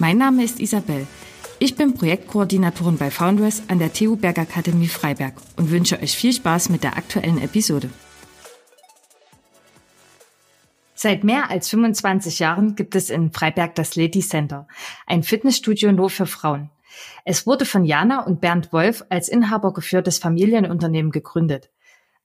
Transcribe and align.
Mein 0.00 0.18
Name 0.18 0.44
ist 0.44 0.60
Isabel. 0.60 1.08
Ich 1.58 1.74
bin 1.74 1.94
Projektkoordinatorin 1.94 2.98
bei 2.98 3.10
Foundress 3.10 3.64
an 3.66 3.80
der 3.80 3.92
TU 3.92 4.14
Bergakademie 4.14 4.86
Freiberg 4.86 5.34
und 5.56 5.72
wünsche 5.72 6.00
euch 6.00 6.16
viel 6.16 6.32
Spaß 6.32 6.68
mit 6.68 6.84
der 6.84 6.96
aktuellen 6.96 7.42
Episode. 7.42 7.90
Seit 10.94 11.24
mehr 11.24 11.50
als 11.50 11.68
25 11.70 12.38
Jahren 12.38 12.76
gibt 12.76 12.94
es 12.94 13.10
in 13.10 13.32
Freiberg 13.32 13.74
das 13.74 13.96
Lady 13.96 14.20
Center, 14.20 14.68
ein 15.04 15.24
Fitnessstudio 15.24 15.90
nur 15.90 16.10
für 16.10 16.26
Frauen. 16.26 16.70
Es 17.24 17.44
wurde 17.44 17.64
von 17.64 17.84
Jana 17.84 18.24
und 18.24 18.40
Bernd 18.40 18.72
Wolf 18.72 19.04
als 19.08 19.28
Inhaber 19.28 19.72
geführtes 19.72 20.18
Familienunternehmen 20.18 21.10
gegründet. 21.10 21.70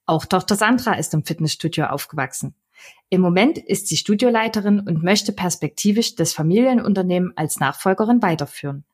Auch 0.06 0.26
Tochter 0.26 0.56
Sandra 0.56 0.94
ist 0.94 1.16
im 1.16 1.26
Fitnessstudio 1.26 1.86
aufgewachsen. 1.86 2.54
Im 3.10 3.22
Moment 3.22 3.58
ist 3.58 3.88
sie 3.88 3.98
Studioleiterin 3.98 4.80
und 4.80 5.04
möchte 5.04 5.34
perspektivisch 5.34 6.16
das 6.16 6.34
Familienunternehmen 6.34 7.34
als 7.36 7.60
Nachfolgerin 7.60 8.22
weiterführen. 8.22 8.86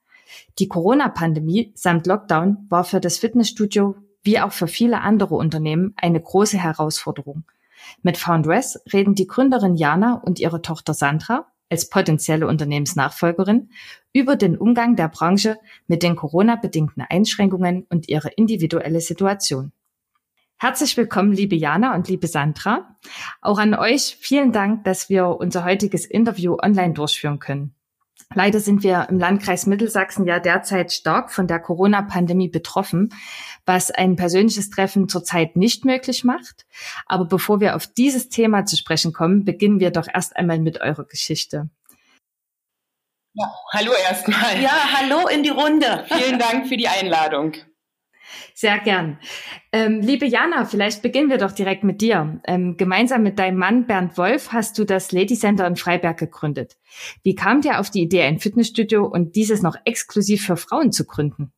Die 0.59 0.67
Corona-Pandemie 0.67 1.71
samt 1.75 2.05
Lockdown 2.05 2.67
war 2.69 2.83
für 2.83 2.99
das 2.99 3.17
Fitnessstudio 3.17 3.95
wie 4.23 4.39
auch 4.39 4.51
für 4.51 4.67
viele 4.67 5.01
andere 5.01 5.35
Unternehmen 5.35 5.93
eine 5.95 6.21
große 6.21 6.57
Herausforderung. 6.57 7.43
Mit 8.01 8.17
Foundress 8.17 8.81
reden 8.91 9.15
die 9.15 9.27
Gründerin 9.27 9.75
Jana 9.75 10.15
und 10.15 10.39
ihre 10.39 10.61
Tochter 10.61 10.93
Sandra 10.93 11.47
als 11.69 11.89
potenzielle 11.89 12.47
Unternehmensnachfolgerin 12.47 13.69
über 14.11 14.35
den 14.35 14.57
Umgang 14.57 14.95
der 14.95 15.07
Branche 15.07 15.57
mit 15.87 16.03
den 16.03 16.15
Corona-bedingten 16.15 17.03
Einschränkungen 17.07 17.85
und 17.89 18.09
ihre 18.09 18.29
individuelle 18.29 19.01
Situation. 19.01 19.71
Herzlich 20.61 20.97
willkommen, 20.97 21.31
liebe 21.31 21.55
Jana 21.55 21.95
und 21.95 22.09
liebe 22.09 22.27
Sandra. 22.27 22.97
Auch 23.41 23.59
an 23.59 23.73
euch 23.73 24.17
vielen 24.19 24.51
Dank, 24.51 24.83
dass 24.83 25.07
wir 25.07 25.27
unser 25.27 25.63
heutiges 25.63 26.05
Interview 26.05 26.57
online 26.61 26.93
durchführen 26.93 27.39
können. 27.39 27.73
Leider 28.35 28.59
sind 28.59 28.83
wir 28.83 29.07
im 29.09 29.17
Landkreis 29.17 29.67
Mittelsachsen 29.67 30.27
ja 30.27 30.41
derzeit 30.41 30.91
stark 30.91 31.31
von 31.31 31.47
der 31.47 31.61
Corona-Pandemie 31.61 32.49
betroffen, 32.49 33.13
was 33.65 33.89
ein 33.89 34.17
persönliches 34.17 34.69
Treffen 34.69 35.07
zurzeit 35.07 35.55
nicht 35.55 35.85
möglich 35.85 36.25
macht. 36.25 36.65
Aber 37.05 37.23
bevor 37.23 37.61
wir 37.61 37.77
auf 37.77 37.87
dieses 37.87 38.27
Thema 38.27 38.65
zu 38.65 38.75
sprechen 38.75 39.13
kommen, 39.13 39.45
beginnen 39.45 39.79
wir 39.79 39.91
doch 39.91 40.07
erst 40.13 40.35
einmal 40.35 40.59
mit 40.59 40.81
eurer 40.81 41.05
Geschichte. 41.05 41.69
Ja, 43.33 43.49
hallo 43.71 43.91
erstmal. 43.93 44.61
Ja, 44.61 44.77
hallo 44.97 45.25
in 45.29 45.41
die 45.41 45.49
Runde. 45.49 46.05
Vielen 46.09 46.37
Dank 46.37 46.67
für 46.67 46.75
die 46.75 46.89
Einladung. 46.89 47.53
Sehr 48.59 48.79
gern. 48.79 49.17
Ähm, 49.71 50.01
liebe 50.01 50.25
Jana, 50.25 50.65
vielleicht 50.65 51.01
beginnen 51.01 51.29
wir 51.29 51.37
doch 51.37 51.53
direkt 51.53 51.85
mit 51.85 52.01
dir. 52.01 52.41
Ähm, 52.45 52.75
gemeinsam 52.75 53.23
mit 53.23 53.39
deinem 53.39 53.57
Mann 53.57 53.87
Bernd 53.87 54.17
Wolf 54.17 54.51
hast 54.51 54.77
du 54.77 54.83
das 54.83 55.13
Lady 55.13 55.37
Center 55.37 55.65
in 55.65 55.77
Freiberg 55.77 56.17
gegründet. 56.19 56.75
Wie 57.23 57.35
kam 57.35 57.61
dir 57.61 57.79
auf 57.79 57.89
die 57.89 58.01
Idee, 58.01 58.23
ein 58.23 58.41
Fitnessstudio 58.41 59.05
und 59.05 59.37
dieses 59.37 59.61
noch 59.61 59.77
exklusiv 59.85 60.45
für 60.45 60.57
Frauen 60.57 60.91
zu 60.91 61.05
gründen? 61.05 61.53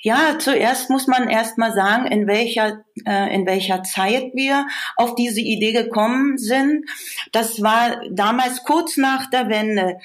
Ja, 0.00 0.38
zuerst 0.38 0.90
muss 0.90 1.06
man 1.06 1.28
erst 1.28 1.56
mal 1.56 1.72
sagen, 1.72 2.06
in 2.06 2.26
welcher, 2.26 2.84
äh, 3.04 3.34
in 3.34 3.46
welcher 3.46 3.82
Zeit 3.82 4.30
wir 4.34 4.66
auf 4.96 5.14
diese 5.14 5.40
Idee 5.40 5.72
gekommen 5.72 6.36
sind. 6.36 6.88
Das 7.32 7.62
war 7.62 8.00
damals 8.10 8.64
kurz 8.64 8.96
nach 8.96 9.30
der 9.30 9.48
Wende. 9.48 9.98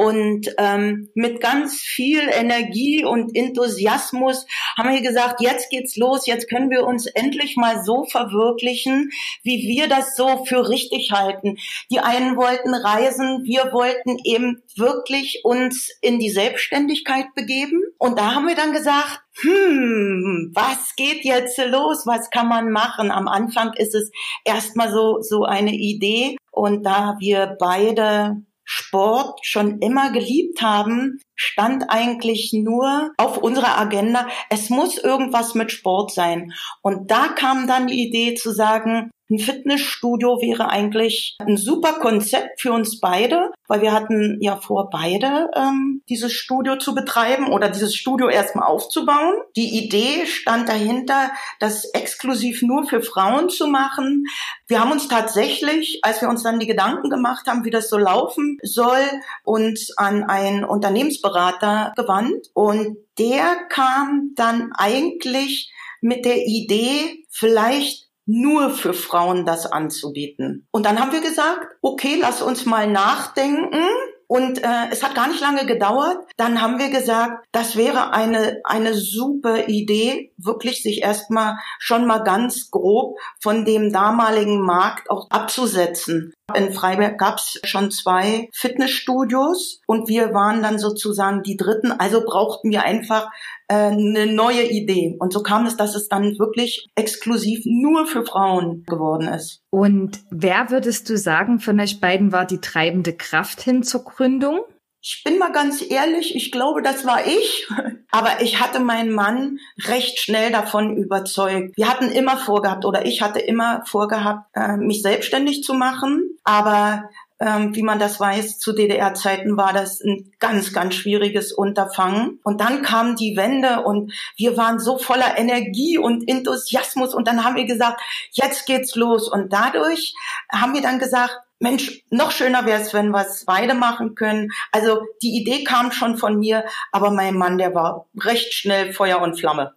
Und 0.00 0.54
ähm, 0.56 1.10
mit 1.12 1.42
ganz 1.42 1.74
viel 1.74 2.22
Energie 2.32 3.04
und 3.04 3.36
Enthusiasmus 3.36 4.46
haben 4.78 4.94
wir 4.94 5.02
gesagt, 5.02 5.42
jetzt 5.42 5.68
geht's 5.68 5.98
los, 5.98 6.26
jetzt 6.26 6.48
können 6.48 6.70
wir 6.70 6.86
uns 6.86 7.04
endlich 7.04 7.58
mal 7.58 7.84
so 7.84 8.04
verwirklichen, 8.04 9.10
wie 9.42 9.68
wir 9.68 9.88
das 9.88 10.16
so 10.16 10.46
für 10.46 10.70
richtig 10.70 11.12
halten. 11.12 11.58
Die 11.90 12.00
einen 12.00 12.38
wollten 12.38 12.72
reisen, 12.72 13.44
wir 13.44 13.74
wollten 13.74 14.16
eben 14.24 14.62
wirklich 14.74 15.42
uns 15.44 15.90
in 16.00 16.18
die 16.18 16.30
Selbstständigkeit 16.30 17.26
begeben. 17.34 17.82
Und 17.98 18.18
da 18.18 18.34
haben 18.34 18.48
wir 18.48 18.56
dann 18.56 18.72
gesagt, 18.72 19.20
hm, 19.42 20.50
was 20.54 20.96
geht 20.96 21.26
jetzt 21.26 21.58
los? 21.58 22.06
Was 22.06 22.30
kann 22.30 22.48
man 22.48 22.70
machen? 22.70 23.10
Am 23.10 23.28
Anfang 23.28 23.74
ist 23.74 23.94
es 23.94 24.10
erstmal 24.46 24.90
so, 24.90 25.20
so 25.20 25.44
eine 25.44 25.74
Idee. 25.74 26.38
Und 26.50 26.84
da 26.84 27.16
wir 27.20 27.54
beide 27.58 28.42
Sport 28.72 29.40
schon 29.42 29.80
immer 29.80 30.12
geliebt 30.12 30.62
haben, 30.62 31.18
stand 31.34 31.86
eigentlich 31.88 32.52
nur 32.52 33.10
auf 33.16 33.36
unserer 33.38 33.76
Agenda, 33.76 34.28
es 34.48 34.70
muss 34.70 34.96
irgendwas 34.96 35.54
mit 35.54 35.72
Sport 35.72 36.12
sein. 36.12 36.52
Und 36.80 37.10
da 37.10 37.26
kam 37.26 37.66
dann 37.66 37.88
die 37.88 38.00
Idee 38.00 38.36
zu 38.36 38.52
sagen, 38.52 39.10
ein 39.30 39.38
Fitnessstudio 39.38 40.40
wäre 40.42 40.68
eigentlich 40.68 41.36
ein 41.38 41.56
super 41.56 41.94
Konzept 41.94 42.60
für 42.60 42.72
uns 42.72 42.98
beide, 42.98 43.52
weil 43.68 43.80
wir 43.80 43.92
hatten 43.92 44.38
ja 44.40 44.56
vor, 44.56 44.90
beide 44.90 45.48
ähm, 45.54 46.02
dieses 46.08 46.32
Studio 46.32 46.76
zu 46.76 46.94
betreiben 46.94 47.52
oder 47.52 47.68
dieses 47.68 47.94
Studio 47.94 48.28
erstmal 48.28 48.66
aufzubauen. 48.66 49.34
Die 49.54 49.84
Idee 49.84 50.26
stand 50.26 50.68
dahinter, 50.68 51.30
das 51.60 51.84
exklusiv 51.84 52.62
nur 52.62 52.86
für 52.86 53.02
Frauen 53.02 53.48
zu 53.48 53.68
machen. 53.68 54.24
Wir 54.66 54.80
haben 54.80 54.90
uns 54.90 55.06
tatsächlich, 55.06 56.00
als 56.02 56.20
wir 56.20 56.28
uns 56.28 56.42
dann 56.42 56.58
die 56.58 56.66
Gedanken 56.66 57.08
gemacht 57.08 57.46
haben, 57.46 57.64
wie 57.64 57.70
das 57.70 57.88
so 57.88 57.98
laufen 57.98 58.58
soll, 58.62 59.08
uns 59.44 59.96
an 59.96 60.24
einen 60.24 60.64
Unternehmensberater 60.64 61.92
gewandt 61.96 62.48
und 62.54 62.96
der 63.18 63.56
kam 63.68 64.32
dann 64.34 64.72
eigentlich 64.72 65.72
mit 66.00 66.24
der 66.24 66.46
Idee, 66.46 67.24
vielleicht 67.28 68.09
nur 68.30 68.70
für 68.70 68.94
Frauen 68.94 69.44
das 69.44 69.66
anzubieten. 69.66 70.66
Und 70.70 70.86
dann 70.86 71.00
haben 71.00 71.12
wir 71.12 71.20
gesagt, 71.20 71.66
okay, 71.82 72.16
lass 72.20 72.42
uns 72.42 72.64
mal 72.64 72.86
nachdenken. 72.86 73.82
Und 74.28 74.62
äh, 74.62 74.86
es 74.92 75.02
hat 75.02 75.16
gar 75.16 75.26
nicht 75.26 75.40
lange 75.40 75.66
gedauert. 75.66 76.18
Dann 76.36 76.62
haben 76.62 76.78
wir 76.78 76.90
gesagt, 76.90 77.44
das 77.50 77.74
wäre 77.74 78.12
eine, 78.12 78.60
eine 78.62 78.94
super 78.94 79.66
Idee, 79.66 80.32
wirklich 80.36 80.84
sich 80.84 81.02
erstmal 81.02 81.56
schon 81.80 82.06
mal 82.06 82.20
ganz 82.20 82.70
grob 82.70 83.18
von 83.40 83.64
dem 83.64 83.92
damaligen 83.92 84.60
Markt 84.60 85.10
auch 85.10 85.28
abzusetzen. 85.30 86.32
In 86.54 86.72
Freiberg 86.72 87.18
gab 87.18 87.38
es 87.38 87.60
schon 87.64 87.90
zwei 87.90 88.48
Fitnessstudios 88.52 89.80
und 89.88 90.08
wir 90.08 90.32
waren 90.32 90.62
dann 90.62 90.78
sozusagen 90.78 91.42
die 91.42 91.56
dritten. 91.56 91.90
Also 91.90 92.22
brauchten 92.24 92.70
wir 92.70 92.84
einfach 92.84 93.30
eine 93.76 94.26
neue 94.26 94.64
Idee. 94.64 95.16
Und 95.18 95.32
so 95.32 95.42
kam 95.42 95.66
es, 95.66 95.76
dass 95.76 95.94
es 95.94 96.08
dann 96.08 96.38
wirklich 96.38 96.88
exklusiv 96.94 97.62
nur 97.64 98.06
für 98.06 98.24
Frauen 98.24 98.84
geworden 98.86 99.28
ist. 99.28 99.62
Und 99.70 100.20
wer 100.30 100.70
würdest 100.70 101.08
du 101.08 101.16
sagen, 101.16 101.60
von 101.60 101.78
euch 101.80 102.00
beiden 102.00 102.32
war 102.32 102.46
die 102.46 102.60
treibende 102.60 103.12
Kraft 103.12 103.62
hin 103.62 103.82
zur 103.82 104.04
Gründung? 104.04 104.60
Ich 105.02 105.22
bin 105.24 105.38
mal 105.38 105.52
ganz 105.52 105.82
ehrlich, 105.88 106.36
ich 106.36 106.52
glaube, 106.52 106.82
das 106.82 107.06
war 107.06 107.26
ich. 107.26 107.66
Aber 108.10 108.42
ich 108.42 108.60
hatte 108.60 108.80
meinen 108.80 109.12
Mann 109.12 109.58
recht 109.86 110.18
schnell 110.18 110.50
davon 110.50 110.96
überzeugt. 110.96 111.76
Wir 111.76 111.88
hatten 111.88 112.10
immer 112.10 112.36
vorgehabt 112.36 112.84
oder 112.84 113.06
ich 113.06 113.22
hatte 113.22 113.38
immer 113.38 113.82
vorgehabt, 113.86 114.48
äh, 114.54 114.76
mich 114.76 115.00
selbstständig 115.00 115.62
zu 115.62 115.74
machen. 115.74 116.36
Aber 116.44 117.04
ähm, 117.40 117.74
wie 117.74 117.82
man 117.82 117.98
das 117.98 118.20
weiß, 118.20 118.58
zu 118.58 118.74
DDR-Zeiten 118.74 119.56
war 119.56 119.72
das 119.72 120.00
ein 120.02 120.30
ganz, 120.38 120.72
ganz 120.74 120.94
schwieriges 120.94 121.52
Unterfangen. 121.52 122.38
Und 122.44 122.60
dann 122.60 122.82
kam 122.82 123.16
die 123.16 123.36
Wende 123.36 123.82
und 123.82 124.12
wir 124.36 124.58
waren 124.58 124.78
so 124.78 124.98
voller 124.98 125.38
Energie 125.38 125.96
und 125.96 126.28
Enthusiasmus 126.28 127.14
und 127.14 127.26
dann 127.26 127.42
haben 127.42 127.56
wir 127.56 127.64
gesagt, 127.64 128.00
jetzt 128.32 128.66
geht's 128.66 128.94
los. 128.94 129.26
Und 129.26 129.52
dadurch 129.52 130.14
haben 130.52 130.74
wir 130.74 130.82
dann 130.82 130.98
gesagt, 130.98 131.38
Mensch, 131.58 132.02
noch 132.10 132.30
schöner 132.30 132.66
wäre 132.66 132.80
es, 132.80 132.92
wenn 132.94 133.10
wir 133.10 133.26
es 133.26 133.44
beide 133.46 133.74
machen 133.74 134.14
können. 134.14 134.48
Also 134.70 135.02
die 135.22 135.38
Idee 135.40 135.64
kam 135.64 135.92
schon 135.92 136.16
von 136.16 136.38
mir, 136.38 136.64
aber 136.92 137.10
mein 137.10 137.36
Mann, 137.36 137.58
der 137.58 137.74
war 137.74 138.06
recht 138.18 138.52
schnell 138.54 138.92
Feuer 138.92 139.20
und 139.20 139.38
Flamme. 139.38 139.74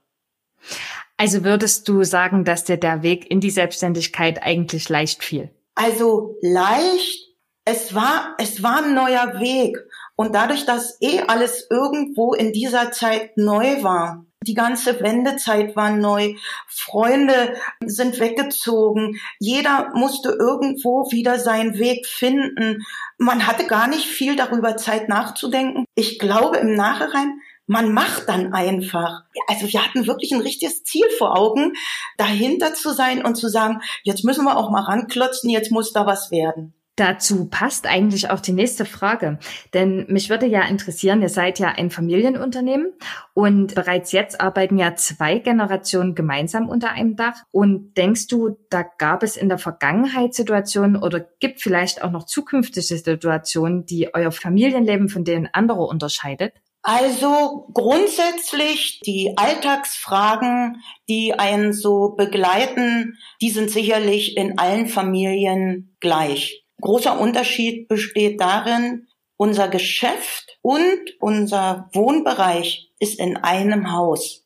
Also 1.18 1.44
würdest 1.44 1.88
du 1.88 2.04
sagen, 2.04 2.44
dass 2.44 2.64
dir 2.64 2.78
der 2.78 3.04
Weg 3.04 3.30
in 3.30 3.40
die 3.40 3.52
Selbstständigkeit 3.52 4.42
eigentlich 4.44 4.90
leicht 4.90 5.24
fiel? 5.24 5.50
Also 5.76 6.36
leicht 6.42 7.33
es 7.66 7.96
war, 7.96 8.36
es 8.38 8.62
war 8.62 8.84
ein 8.84 8.94
neuer 8.94 9.40
Weg. 9.40 9.78
Und 10.16 10.36
dadurch, 10.36 10.66
dass 10.66 10.98
eh 11.02 11.22
alles 11.28 11.68
irgendwo 11.70 12.34
in 12.34 12.52
dieser 12.52 12.92
Zeit 12.92 13.38
neu 13.38 13.82
war, 13.84 14.26
die 14.46 14.54
ganze 14.54 15.00
Wendezeit 15.00 15.76
war 15.76 15.92
neu. 15.92 16.36
Freunde 16.68 17.56
sind 17.86 18.20
weggezogen. 18.20 19.20
Jeder 19.40 19.92
musste 19.96 20.30
irgendwo 20.30 21.10
wieder 21.12 21.40
seinen 21.40 21.80
Weg 21.80 22.06
finden. 22.08 22.84
Man 23.18 23.48
hatte 23.48 23.66
gar 23.66 23.88
nicht 23.88 24.06
viel 24.06 24.36
darüber 24.36 24.76
Zeit 24.76 25.08
nachzudenken. 25.08 25.86
Ich 25.96 26.20
glaube 26.20 26.58
im 26.58 26.76
Nachhinein, 26.76 27.40
man 27.66 27.94
macht 27.94 28.28
dann 28.28 28.54
einfach. 28.54 29.24
Also 29.48 29.72
wir 29.72 29.86
hatten 29.86 30.08
wirklich 30.08 30.34
ein 30.34 30.42
richtiges 30.42 30.84
Ziel 30.84 31.10
vor 31.18 31.38
Augen, 31.38 31.74
dahinter 32.18 32.74
zu 32.74 32.92
sein 32.92 33.24
und 33.24 33.36
zu 33.36 33.48
sagen, 33.48 33.82
jetzt 34.04 34.26
müssen 34.26 34.44
wir 34.44 34.58
auch 34.58 34.70
mal 34.70 34.84
ranklotzen, 34.84 35.50
jetzt 35.50 35.72
muss 35.72 35.94
da 35.94 36.06
was 36.06 36.30
werden. 36.30 36.74
Dazu 36.96 37.46
passt 37.50 37.88
eigentlich 37.88 38.30
auch 38.30 38.40
die 38.40 38.52
nächste 38.52 38.86
Frage. 38.86 39.40
Denn 39.74 40.06
mich 40.10 40.30
würde 40.30 40.46
ja 40.46 40.62
interessieren, 40.62 41.24
ihr 41.24 41.30
seid 41.30 41.58
ja 41.58 41.70
ein 41.70 41.90
Familienunternehmen 41.90 42.94
und 43.34 43.74
bereits 43.74 44.12
jetzt 44.12 44.40
arbeiten 44.40 44.78
ja 44.78 44.96
zwei 44.96 45.40
Generationen 45.40 46.14
gemeinsam 46.14 46.70
unter 46.70 46.92
einem 46.92 47.16
Dach. 47.16 47.44
Und 47.50 47.96
denkst 47.98 48.28
du, 48.28 48.58
da 48.70 48.84
gab 48.84 49.24
es 49.24 49.38
in 49.38 49.50
der 49.50 49.58
Vergangenheit 49.58 50.36
Situationen 50.36 50.96
oder 50.96 51.20
gibt 51.40 51.62
vielleicht 51.62 52.04
auch 52.04 52.12
noch 52.12 52.26
zukünftige 52.26 52.86
Situationen, 52.86 53.88
die 53.88 54.14
euer 54.14 54.32
Familienleben 54.32 55.10
von 55.10 55.24
denen 55.24 55.50
anderer 55.52 55.88
unterscheidet? 55.88 56.54
Also 56.84 57.70
grundsätzlich 57.74 59.00
die 59.00 59.34
Alltagsfragen, 59.38 60.84
die 61.08 61.34
einen 61.34 61.72
so 61.72 62.10
begleiten, 62.10 63.18
die 63.42 63.52
sind 63.52 63.72
sicherlich 63.72 64.36
in 64.36 64.60
allen 64.60 64.88
Familien 64.88 65.96
gleich. 66.02 66.63
Großer 66.84 67.18
Unterschied 67.18 67.88
besteht 67.88 68.42
darin, 68.42 69.08
unser 69.38 69.70
Geschäft 69.70 70.60
und 70.62 71.00
unser 71.22 71.90
Wohnbereich 71.94 72.92
ist 73.00 73.20
in 73.20 73.38
einem 73.38 73.94
Haus. 73.94 74.43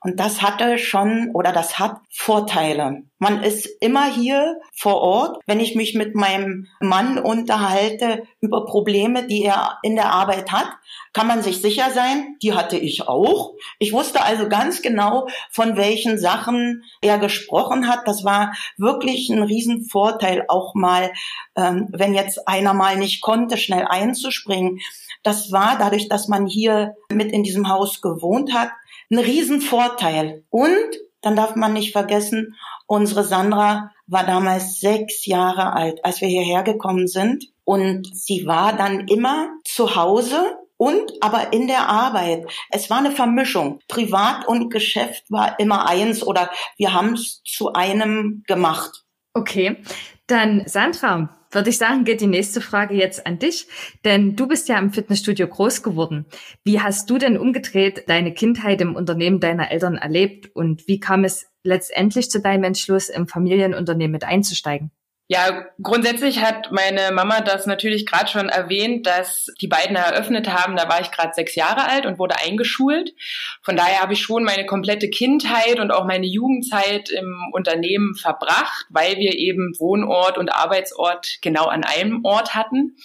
Und 0.00 0.20
das 0.20 0.42
hatte 0.42 0.78
schon 0.78 1.30
oder 1.34 1.52
das 1.52 1.78
hat 1.78 1.96
Vorteile. 2.10 3.02
Man 3.18 3.42
ist 3.42 3.66
immer 3.80 4.06
hier 4.06 4.60
vor 4.76 5.00
Ort. 5.00 5.42
Wenn 5.46 5.58
ich 5.58 5.74
mich 5.74 5.94
mit 5.94 6.14
meinem 6.14 6.68
Mann 6.80 7.18
unterhalte 7.18 8.22
über 8.40 8.64
Probleme, 8.64 9.26
die 9.26 9.42
er 9.42 9.78
in 9.82 9.96
der 9.96 10.12
Arbeit 10.12 10.52
hat, 10.52 10.68
kann 11.12 11.26
man 11.26 11.42
sich 11.42 11.60
sicher 11.60 11.90
sein, 11.90 12.36
die 12.42 12.52
hatte 12.52 12.76
ich 12.76 13.08
auch. 13.08 13.54
Ich 13.80 13.92
wusste 13.92 14.22
also 14.22 14.48
ganz 14.48 14.82
genau, 14.82 15.26
von 15.50 15.76
welchen 15.76 16.16
Sachen 16.16 16.84
er 17.02 17.18
gesprochen 17.18 17.88
hat. 17.88 18.06
Das 18.06 18.24
war 18.24 18.52
wirklich 18.76 19.28
ein 19.30 19.42
Riesenvorteil, 19.42 20.44
auch 20.46 20.74
mal, 20.76 21.10
ähm, 21.56 21.88
wenn 21.90 22.14
jetzt 22.14 22.46
einer 22.46 22.72
mal 22.72 22.96
nicht 22.96 23.20
konnte, 23.20 23.56
schnell 23.56 23.84
einzuspringen. 23.84 24.78
Das 25.24 25.50
war 25.50 25.76
dadurch, 25.76 26.08
dass 26.08 26.28
man 26.28 26.46
hier 26.46 26.94
mit 27.10 27.32
in 27.32 27.42
diesem 27.42 27.68
Haus 27.68 28.00
gewohnt 28.00 28.54
hat, 28.54 28.70
ein 29.10 29.18
Riesenvorteil. 29.18 30.44
Und 30.50 30.98
dann 31.20 31.36
darf 31.36 31.56
man 31.56 31.72
nicht 31.72 31.92
vergessen, 31.92 32.56
unsere 32.86 33.24
Sandra 33.24 33.90
war 34.06 34.24
damals 34.24 34.80
sechs 34.80 35.26
Jahre 35.26 35.72
alt, 35.74 36.04
als 36.04 36.20
wir 36.20 36.28
hierher 36.28 36.62
gekommen 36.62 37.08
sind. 37.08 37.46
Und 37.64 38.06
sie 38.16 38.46
war 38.46 38.72
dann 38.72 39.08
immer 39.08 39.50
zu 39.64 39.94
Hause 39.94 40.58
und 40.78 41.12
aber 41.20 41.52
in 41.52 41.66
der 41.66 41.88
Arbeit. 41.88 42.46
Es 42.70 42.88
war 42.88 42.98
eine 42.98 43.10
Vermischung. 43.10 43.80
Privat 43.88 44.46
und 44.46 44.70
Geschäft 44.70 45.30
war 45.30 45.58
immer 45.58 45.86
eins 45.86 46.22
oder 46.22 46.50
wir 46.78 46.94
haben 46.94 47.14
es 47.14 47.42
zu 47.44 47.74
einem 47.74 48.44
gemacht. 48.46 49.04
Okay, 49.34 49.82
dann 50.26 50.62
Sandra, 50.66 51.37
würde 51.50 51.70
ich 51.70 51.78
sagen, 51.78 52.04
geht 52.04 52.20
die 52.20 52.26
nächste 52.26 52.60
Frage 52.60 52.94
jetzt 52.94 53.26
an 53.26 53.38
dich, 53.38 53.68
denn 54.04 54.36
du 54.36 54.46
bist 54.46 54.68
ja 54.68 54.78
im 54.78 54.92
Fitnessstudio 54.92 55.46
groß 55.46 55.82
geworden. 55.82 56.26
Wie 56.64 56.80
hast 56.80 57.08
du 57.10 57.18
denn 57.18 57.38
umgedreht 57.38 58.04
deine 58.08 58.34
Kindheit 58.34 58.80
im 58.80 58.94
Unternehmen 58.94 59.40
deiner 59.40 59.70
Eltern 59.70 59.96
erlebt 59.96 60.54
und 60.54 60.86
wie 60.88 61.00
kam 61.00 61.24
es 61.24 61.46
letztendlich 61.62 62.30
zu 62.30 62.40
deinem 62.40 62.64
Entschluss, 62.64 63.08
im 63.08 63.26
Familienunternehmen 63.26 64.12
mit 64.12 64.24
einzusteigen? 64.24 64.90
Ja, 65.30 65.66
grundsätzlich 65.82 66.42
hat 66.42 66.72
meine 66.72 67.12
Mama 67.12 67.42
das 67.42 67.66
natürlich 67.66 68.06
gerade 68.06 68.30
schon 68.30 68.48
erwähnt, 68.48 69.06
dass 69.06 69.52
die 69.60 69.68
beiden 69.68 69.94
eröffnet 69.94 70.48
haben. 70.48 70.74
Da 70.74 70.88
war 70.88 71.02
ich 71.02 71.10
gerade 71.10 71.34
sechs 71.34 71.54
Jahre 71.54 71.86
alt 71.86 72.06
und 72.06 72.18
wurde 72.18 72.36
eingeschult. 72.42 73.12
Von 73.60 73.76
daher 73.76 74.00
habe 74.00 74.14
ich 74.14 74.22
schon 74.22 74.42
meine 74.42 74.64
komplette 74.64 75.10
Kindheit 75.10 75.80
und 75.80 75.90
auch 75.90 76.06
meine 76.06 76.24
Jugendzeit 76.24 77.10
im 77.10 77.50
Unternehmen 77.52 78.14
verbracht, 78.14 78.86
weil 78.88 79.18
wir 79.18 79.34
eben 79.34 79.74
Wohnort 79.78 80.38
und 80.38 80.48
Arbeitsort 80.48 81.36
genau 81.42 81.66
an 81.66 81.84
einem 81.84 82.24
Ort 82.24 82.54
hatten. 82.54 82.96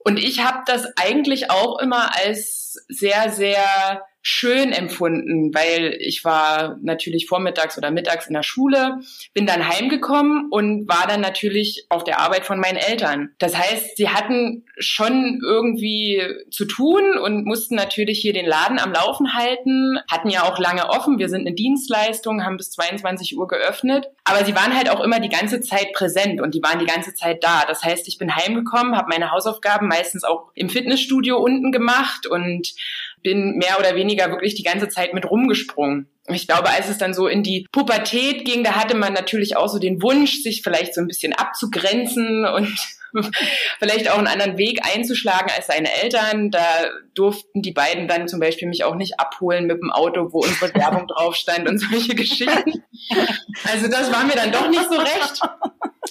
Und 0.00 0.18
ich 0.18 0.44
habe 0.44 0.64
das 0.66 0.84
eigentlich 0.96 1.52
auch 1.52 1.78
immer 1.78 2.10
als 2.16 2.84
sehr, 2.88 3.30
sehr 3.30 4.02
schön 4.22 4.72
empfunden, 4.72 5.52
weil 5.52 5.96
ich 5.98 6.24
war 6.24 6.78
natürlich 6.80 7.26
vormittags 7.26 7.76
oder 7.76 7.90
mittags 7.90 8.28
in 8.28 8.34
der 8.34 8.44
Schule, 8.44 9.00
bin 9.34 9.46
dann 9.46 9.68
heimgekommen 9.68 10.48
und 10.50 10.88
war 10.88 11.06
dann 11.08 11.20
natürlich 11.20 11.86
auf 11.88 12.04
der 12.04 12.20
Arbeit 12.20 12.46
von 12.46 12.60
meinen 12.60 12.76
Eltern. 12.76 13.30
Das 13.38 13.56
heißt, 13.56 13.96
sie 13.96 14.08
hatten 14.08 14.64
schon 14.78 15.40
irgendwie 15.44 16.22
zu 16.50 16.66
tun 16.66 17.18
und 17.18 17.44
mussten 17.44 17.74
natürlich 17.74 18.20
hier 18.20 18.32
den 18.32 18.46
Laden 18.46 18.78
am 18.78 18.92
Laufen 18.92 19.34
halten, 19.34 19.98
hatten 20.10 20.30
ja 20.30 20.44
auch 20.44 20.58
lange 20.60 20.88
offen. 20.88 21.18
Wir 21.18 21.28
sind 21.28 21.40
eine 21.40 21.54
Dienstleistung, 21.54 22.44
haben 22.44 22.56
bis 22.56 22.70
22 22.70 23.36
Uhr 23.36 23.48
geöffnet, 23.48 24.06
aber 24.22 24.44
sie 24.44 24.54
waren 24.54 24.76
halt 24.76 24.88
auch 24.88 25.00
immer 25.00 25.18
die 25.18 25.30
ganze 25.30 25.60
Zeit 25.60 25.92
präsent 25.94 26.40
und 26.40 26.54
die 26.54 26.62
waren 26.62 26.78
die 26.78 26.86
ganze 26.86 27.12
Zeit 27.14 27.42
da. 27.42 27.64
Das 27.66 27.82
heißt, 27.82 28.06
ich 28.06 28.18
bin 28.18 28.34
heimgekommen, 28.36 28.96
habe 28.96 29.08
meine 29.10 29.32
Hausaufgaben 29.32 29.88
meistens 29.88 30.22
auch 30.22 30.52
im 30.54 30.68
Fitnessstudio 30.68 31.38
unten 31.38 31.72
gemacht 31.72 32.28
und 32.28 32.72
bin 33.22 33.56
mehr 33.56 33.78
oder 33.78 33.94
weniger 33.94 34.30
wirklich 34.30 34.54
die 34.54 34.62
ganze 34.62 34.88
Zeit 34.88 35.14
mit 35.14 35.30
rumgesprungen. 35.30 36.08
Ich 36.28 36.46
glaube, 36.46 36.70
als 36.70 36.88
es 36.88 36.98
dann 36.98 37.14
so 37.14 37.26
in 37.26 37.42
die 37.42 37.66
Pubertät 37.72 38.44
ging, 38.44 38.62
da 38.62 38.76
hatte 38.76 38.96
man 38.96 39.12
natürlich 39.12 39.56
auch 39.56 39.68
so 39.68 39.78
den 39.78 40.02
Wunsch, 40.02 40.42
sich 40.42 40.62
vielleicht 40.62 40.94
so 40.94 41.00
ein 41.00 41.08
bisschen 41.08 41.32
abzugrenzen 41.32 42.44
und 42.44 42.78
vielleicht 43.78 44.10
auch 44.10 44.18
einen 44.18 44.26
anderen 44.26 44.58
Weg 44.58 44.80
einzuschlagen 44.82 45.50
als 45.54 45.66
seine 45.66 45.92
Eltern. 46.02 46.50
Da 46.50 46.64
durften 47.14 47.62
die 47.62 47.72
beiden 47.72 48.08
dann 48.08 48.28
zum 48.28 48.40
Beispiel 48.40 48.68
mich 48.68 48.84
auch 48.84 48.94
nicht 48.94 49.18
abholen 49.20 49.66
mit 49.66 49.78
dem 49.80 49.90
Auto, 49.90 50.32
wo 50.32 50.40
unsere 50.40 50.74
Werbung 50.74 51.06
drauf 51.08 51.36
stand 51.36 51.68
und 51.68 51.78
solche 51.78 52.14
Geschichten. 52.14 52.84
Also 53.64 53.88
das 53.88 54.12
war 54.12 54.24
mir 54.24 54.34
dann 54.34 54.52
doch 54.52 54.68
nicht 54.68 54.84
so 54.90 54.98
recht. 54.98 55.40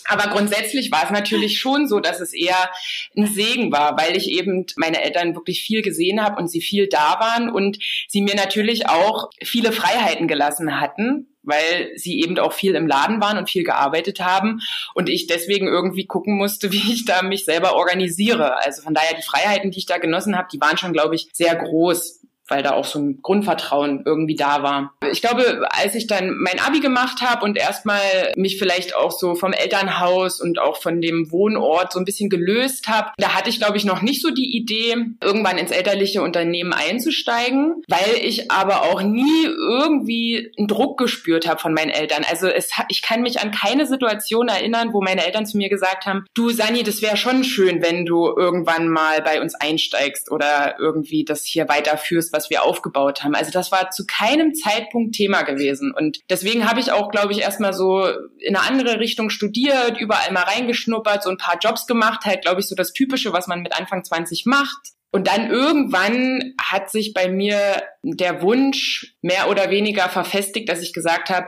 Aber 0.05 0.29
grundsätzlich 0.31 0.91
war 0.91 1.05
es 1.05 1.11
natürlich 1.11 1.59
schon 1.59 1.87
so, 1.87 1.99
dass 1.99 2.19
es 2.19 2.33
eher 2.33 2.69
ein 3.15 3.27
Segen 3.27 3.71
war, 3.71 3.97
weil 3.97 4.15
ich 4.17 4.29
eben 4.29 4.65
meine 4.75 5.03
Eltern 5.03 5.35
wirklich 5.35 5.63
viel 5.63 5.81
gesehen 5.81 6.21
habe 6.21 6.37
und 6.37 6.49
sie 6.49 6.61
viel 6.61 6.87
da 6.87 7.17
waren 7.19 7.49
und 7.49 7.77
sie 8.07 8.21
mir 8.21 8.35
natürlich 8.35 8.87
auch 8.89 9.29
viele 9.43 9.71
Freiheiten 9.71 10.27
gelassen 10.27 10.79
hatten, 10.79 11.27
weil 11.43 11.91
sie 11.95 12.21
eben 12.21 12.37
auch 12.39 12.53
viel 12.53 12.75
im 12.75 12.87
Laden 12.87 13.21
waren 13.21 13.37
und 13.37 13.49
viel 13.49 13.63
gearbeitet 13.63 14.19
haben 14.19 14.61
und 14.93 15.09
ich 15.09 15.27
deswegen 15.27 15.67
irgendwie 15.67 16.05
gucken 16.05 16.37
musste, 16.37 16.71
wie 16.71 16.93
ich 16.93 17.05
da 17.05 17.21
mich 17.21 17.45
selber 17.45 17.75
organisiere. 17.75 18.57
Also 18.63 18.81
von 18.81 18.93
daher 18.93 19.15
die 19.15 19.23
Freiheiten, 19.23 19.71
die 19.71 19.79
ich 19.79 19.85
da 19.85 19.97
genossen 19.97 20.37
habe, 20.37 20.47
die 20.51 20.61
waren 20.61 20.77
schon, 20.77 20.93
glaube 20.93 21.15
ich, 21.15 21.29
sehr 21.33 21.55
groß 21.55 22.20
weil 22.51 22.63
da 22.63 22.73
auch 22.73 22.85
so 22.85 22.99
ein 22.99 23.21
Grundvertrauen 23.21 24.03
irgendwie 24.05 24.35
da 24.35 24.61
war. 24.61 24.93
Ich 25.11 25.21
glaube, 25.21 25.65
als 25.69 25.95
ich 25.95 26.05
dann 26.05 26.37
mein 26.37 26.59
Abi 26.59 26.81
gemacht 26.81 27.21
habe 27.21 27.45
und 27.45 27.57
erstmal 27.57 28.33
mich 28.35 28.59
vielleicht 28.59 28.95
auch 28.95 29.11
so 29.11 29.35
vom 29.35 29.53
Elternhaus 29.53 30.41
und 30.41 30.59
auch 30.59 30.81
von 30.81 31.01
dem 31.01 31.31
Wohnort 31.31 31.93
so 31.93 31.99
ein 31.99 32.05
bisschen 32.05 32.29
gelöst 32.29 32.89
habe, 32.89 33.11
da 33.17 33.29
hatte 33.35 33.49
ich, 33.49 33.57
glaube 33.57 33.77
ich, 33.77 33.85
noch 33.85 34.01
nicht 34.01 34.21
so 34.21 34.31
die 34.31 34.55
Idee, 34.55 34.97
irgendwann 35.23 35.57
ins 35.57 35.71
elterliche 35.71 36.21
Unternehmen 36.21 36.73
einzusteigen, 36.73 37.83
weil 37.87 38.17
ich 38.21 38.51
aber 38.51 38.83
auch 38.83 39.01
nie 39.01 39.45
irgendwie 39.45 40.51
einen 40.57 40.67
Druck 40.67 40.97
gespürt 40.97 41.47
habe 41.47 41.59
von 41.59 41.73
meinen 41.73 41.89
Eltern. 41.89 42.25
Also 42.29 42.47
es, 42.47 42.71
ich 42.89 43.01
kann 43.01 43.21
mich 43.21 43.39
an 43.39 43.51
keine 43.51 43.85
Situation 43.85 44.49
erinnern, 44.49 44.89
wo 44.91 45.01
meine 45.01 45.25
Eltern 45.25 45.45
zu 45.45 45.57
mir 45.57 45.69
gesagt 45.69 46.05
haben, 46.05 46.25
du 46.33 46.49
Sani, 46.49 46.83
das 46.83 47.01
wäre 47.01 47.15
schon 47.15 47.45
schön, 47.45 47.81
wenn 47.81 48.05
du 48.05 48.27
irgendwann 48.35 48.89
mal 48.89 49.21
bei 49.21 49.41
uns 49.41 49.55
einsteigst 49.55 50.31
oder 50.31 50.75
irgendwie 50.79 51.23
das 51.23 51.45
hier 51.45 51.69
weiterführst, 51.69 52.33
was 52.33 52.40
wir 52.49 52.63
aufgebaut 52.63 53.23
haben. 53.23 53.35
Also 53.35 53.51
das 53.51 53.71
war 53.71 53.91
zu 53.91 54.05
keinem 54.05 54.53
Zeitpunkt 54.53 55.15
Thema 55.15 55.43
gewesen. 55.43 55.93
Und 55.95 56.19
deswegen 56.29 56.69
habe 56.69 56.79
ich 56.79 56.91
auch, 56.91 57.11
glaube 57.11 57.33
ich, 57.33 57.41
erstmal 57.41 57.73
so 57.73 58.05
in 58.39 58.55
eine 58.55 58.67
andere 58.67 58.99
Richtung 58.99 59.29
studiert, 59.29 59.99
überall 59.99 60.31
mal 60.31 60.43
reingeschnuppert, 60.43 61.23
so 61.23 61.29
ein 61.29 61.37
paar 61.37 61.57
Jobs 61.59 61.87
gemacht, 61.87 62.25
halt, 62.25 62.41
glaube 62.41 62.61
ich, 62.61 62.67
so 62.67 62.75
das 62.75 62.93
Typische, 62.93 63.33
was 63.33 63.47
man 63.47 63.61
mit 63.61 63.77
Anfang 63.77 64.03
20 64.03 64.45
macht. 64.45 64.91
Und 65.11 65.27
dann 65.27 65.49
irgendwann 65.49 66.53
hat 66.61 66.89
sich 66.89 67.13
bei 67.13 67.29
mir 67.29 67.57
der 68.03 68.41
Wunsch 68.41 69.13
mehr 69.21 69.49
oder 69.49 69.69
weniger 69.69 70.09
verfestigt, 70.09 70.69
dass 70.69 70.81
ich 70.81 70.93
gesagt 70.93 71.29
habe, 71.29 71.47